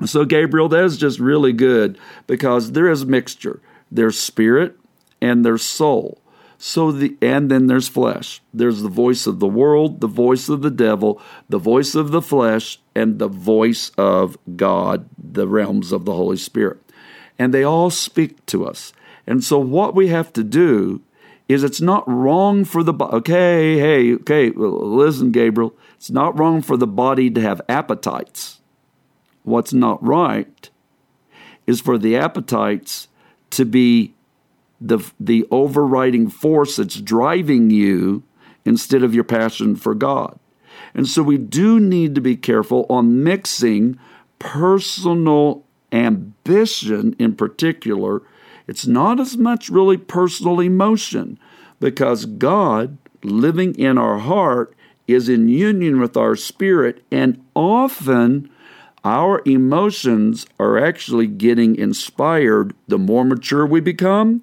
So, 0.05 0.27
Gabriel, 0.27 0.69
that 0.69 0.85
is 0.85 0.99
just 0.99 1.19
really 1.19 1.55
good 1.55 1.99
because 2.27 2.73
there 2.73 2.89
is 2.91 3.07
mixture. 3.07 3.61
There's 3.91 4.19
spirit 4.19 4.77
and 5.23 5.45
there's 5.45 5.63
soul. 5.63 6.21
So 6.59 6.91
the 6.91 7.17
and 7.21 7.51
then 7.51 7.67
there's 7.67 7.89
flesh. 7.89 8.41
There's 8.53 8.83
the 8.83 8.89
voice 8.89 9.27
of 9.27 9.41
the 9.41 9.47
world, 9.47 10.01
the 10.01 10.07
voice 10.07 10.49
of 10.49 10.63
the 10.63 10.71
devil, 10.71 11.21
the 11.49 11.59
voice 11.59 11.95
of 11.95 12.11
the 12.11 12.23
flesh, 12.23 12.79
and 12.95 13.19
the 13.19 13.29
voice 13.29 13.91
of 13.99 14.39
God, 14.57 15.09
the 15.19 15.47
realms 15.47 15.93
of 15.93 16.05
the 16.05 16.15
Holy 16.15 16.39
Spirit. 16.39 16.79
And 17.39 17.53
they 17.53 17.63
all 17.63 17.91
speak 17.91 18.45
to 18.47 18.67
us. 18.67 18.93
And 19.27 19.45
so 19.45 19.59
what 19.59 19.95
we 19.95 20.09
have 20.09 20.33
to 20.35 20.43
do 20.43 21.03
is 21.49 21.63
it's 21.63 21.81
not 21.81 22.09
wrong 22.09 22.65
for 22.65 22.83
the 22.83 22.93
body. 22.93 23.17
Okay, 23.17 23.79
hey, 23.79 24.15
okay, 24.15 24.51
listen, 24.51 25.33
Gabriel. 25.33 25.75
It's 25.97 26.11
not 26.11 26.39
wrong 26.39 26.63
for 26.63 26.77
the 26.77 26.87
body 26.87 27.31
to 27.31 27.41
have 27.41 27.61
appetites. 27.69 28.61
What's 29.43 29.73
not 29.73 30.03
right 30.05 30.71
is 31.67 31.81
for 31.81 31.99
the 31.99 32.17
appetites 32.17 33.09
to 33.51 33.65
be 33.65 34.15
the, 34.81 34.99
the 35.19 35.47
overriding 35.51 36.29
force 36.29 36.77
that's 36.77 37.01
driving 37.01 37.71
you 37.71 38.23
instead 38.65 39.03
of 39.03 39.15
your 39.15 39.25
passion 39.25 39.77
for 39.77 39.95
God. 39.95 40.39
And 40.95 41.07
so 41.07 41.23
we 41.23 41.39
do 41.39 41.81
need 41.81 42.15
to 42.15 42.21
be 42.21 42.37
careful 42.37 42.87
on 42.91 43.23
mixing 43.23 43.99
personal 44.39 45.65
ambition 45.93 47.15
in 47.19 47.35
particular. 47.35 48.23
It's 48.67 48.87
not 48.87 49.21
as 49.21 49.37
much 49.37 49.69
really 49.69 49.97
personal 49.97 50.61
emotion 50.61 51.39
because 51.81 52.27
God 52.27 52.99
living 53.23 53.75
in 53.77 53.99
our 53.99 54.19
heart 54.19 54.75
is 55.07 55.29
in 55.29 55.49
union 55.49 56.01
with 56.01 56.17
our 56.17 56.35
spirit, 56.35 57.03
and 57.13 57.41
often 57.55 58.51
our 59.05 59.41
emotions 59.45 60.47
are 60.59 60.85
actually 60.85 61.29
getting 61.29 61.77
inspired 61.77 62.75
the 62.89 62.99
more 62.99 63.25
mature 63.25 63.65
we 63.65 63.81
become 63.81 64.43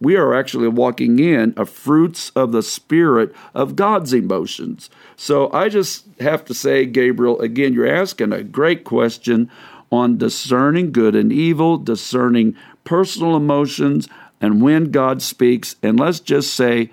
we 0.00 0.16
are 0.16 0.34
actually 0.34 0.68
walking 0.68 1.18
in 1.18 1.54
a 1.56 1.64
fruits 1.64 2.30
of 2.30 2.52
the 2.52 2.62
spirit 2.62 3.34
of 3.54 3.76
God's 3.76 4.12
emotions. 4.12 4.90
So 5.16 5.50
I 5.52 5.68
just 5.68 6.06
have 6.20 6.44
to 6.46 6.54
say, 6.54 6.84
Gabriel, 6.84 7.40
again, 7.40 7.72
you're 7.72 7.86
asking 7.86 8.32
a 8.32 8.42
great 8.42 8.84
question 8.84 9.50
on 9.90 10.18
discerning 10.18 10.92
good 10.92 11.14
and 11.14 11.32
evil, 11.32 11.78
discerning 11.78 12.56
personal 12.84 13.36
emotions 13.36 14.08
and 14.40 14.60
when 14.60 14.90
God 14.90 15.22
speaks. 15.22 15.76
And 15.82 15.98
let's 15.98 16.20
just 16.20 16.52
say, 16.54 16.90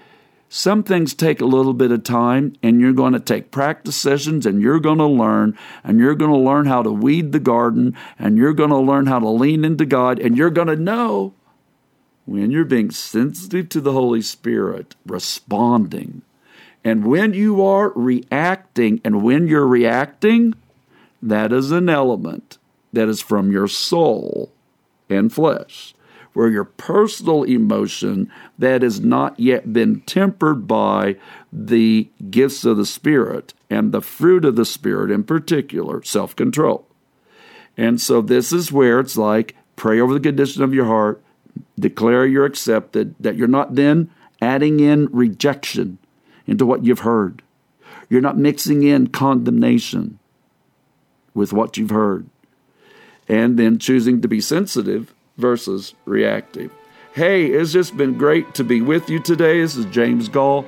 some 0.54 0.84
things 0.84 1.14
take 1.14 1.40
a 1.40 1.46
little 1.46 1.74
bit 1.74 1.94
of 1.94 2.04
time, 2.04 2.56
and 2.62 2.82
you're 2.82 2.92
going 2.92 3.14
to 3.14 3.22
take 3.22 3.52
practice 3.52 3.96
sessions 3.96 4.46
and 4.46 4.62
you're 4.62 4.82
going 4.82 4.98
to 4.98 5.06
learn, 5.06 5.58
and 5.82 5.98
you're 5.98 6.14
going 6.14 6.32
to 6.32 6.38
learn 6.38 6.66
how 6.66 6.84
to 6.84 6.92
weed 6.92 7.32
the 7.32 7.40
garden, 7.40 7.96
and 8.20 8.38
you're 8.38 8.52
going 8.52 8.70
to 8.70 8.78
learn 8.78 9.06
how 9.06 9.20
to 9.20 9.30
lean 9.30 9.64
into 9.64 9.86
God, 9.86 10.20
and 10.20 10.38
you're 10.38 10.50
going 10.50 10.68
to 10.68 10.76
know 10.76 11.34
when 12.26 12.52
you're 12.52 12.66
being 12.66 12.92
sensitive 12.92 13.70
to 13.70 13.82
the 13.82 13.94
Holy 13.94 14.22
Spirit, 14.22 14.96
responding. 15.06 16.22
And 16.84 17.06
when 17.06 17.34
you 17.34 17.64
are 17.64 17.90
reacting, 17.96 19.02
and 19.04 19.24
when 19.24 19.48
you're 19.48 19.68
reacting, 19.68 20.54
that 21.22 21.52
is 21.54 21.72
an 21.72 21.90
element 21.90 22.58
that 22.94 23.08
is 23.08 23.22
from 23.22 23.52
your 23.52 23.68
soul 23.68 24.52
and 25.10 25.32
flesh 25.32 25.94
where 26.34 26.50
your 26.50 26.64
personal 26.64 27.44
emotion 27.44 28.32
that 28.58 28.82
has 28.82 29.00
not 29.02 29.40
yet 29.40 29.74
been 29.74 30.02
tempered 30.02 30.68
by 30.68 31.16
the 31.52 32.10
gifts 32.30 32.64
of 32.64 32.78
the 32.78 32.86
Spirit 32.86 33.54
and 33.70 33.92
the 33.92 34.02
fruit 34.02 34.46
of 34.46 34.56
the 34.56 34.66
Spirit, 34.66 35.12
in 35.12 35.24
particular, 35.24 36.02
self 36.04 36.36
control. 36.36 36.88
And 37.78 38.00
so 38.00 38.22
this 38.22 38.52
is 38.52 38.72
where 38.72 39.00
it's 39.00 39.18
like 39.18 39.56
pray 39.76 40.00
over 40.00 40.14
the 40.14 40.20
condition 40.20 40.64
of 40.64 40.74
your 40.74 40.86
heart, 40.86 41.22
declare 41.80 42.26
you're 42.26 42.46
accepted, 42.46 43.16
that 43.20 43.36
you're 43.36 43.48
not 43.48 43.76
then 43.76 44.10
adding 44.42 44.80
in 44.80 45.08
rejection 45.12 45.98
into 46.48 46.66
what 46.66 46.84
you've 46.84 47.00
heard. 47.00 47.42
You're 48.10 48.22
not 48.22 48.38
mixing 48.38 48.84
in 48.84 49.08
condemnation 49.08 50.20
with 51.34 51.54
what 51.54 51.78
you've 51.78 51.92
heard. 51.92 52.28
And 53.28 53.58
then 53.58 53.80
choosing 53.80 54.22
to 54.22 54.28
be 54.28 54.42
sensitive 54.42 55.14
versus 55.38 55.94
reactive. 56.06 56.72
Hey, 57.14 57.48
it's 57.48 57.72
just 57.72 57.96
been 57.96 58.18
great 58.18 58.54
to 58.56 58.64
be 58.64 58.82
with 58.82 59.10
you 59.10 59.20
today. 59.20 59.62
This 59.62 59.76
is 59.76 59.86
James 59.86 60.30
Goll. 60.30 60.66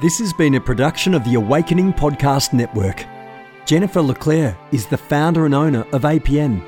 This 0.00 0.18
has 0.18 0.32
been 0.32 0.54
a 0.54 0.60
production 0.60 1.14
of 1.14 1.24
the 1.24 1.34
Awakening 1.34 1.92
Podcast 1.92 2.52
Network. 2.52 3.04
Jennifer 3.66 4.00
LeClaire 4.00 4.56
is 4.70 4.86
the 4.86 4.96
founder 4.96 5.44
and 5.44 5.54
owner 5.54 5.84
of 5.92 6.02
APN. 6.02 6.67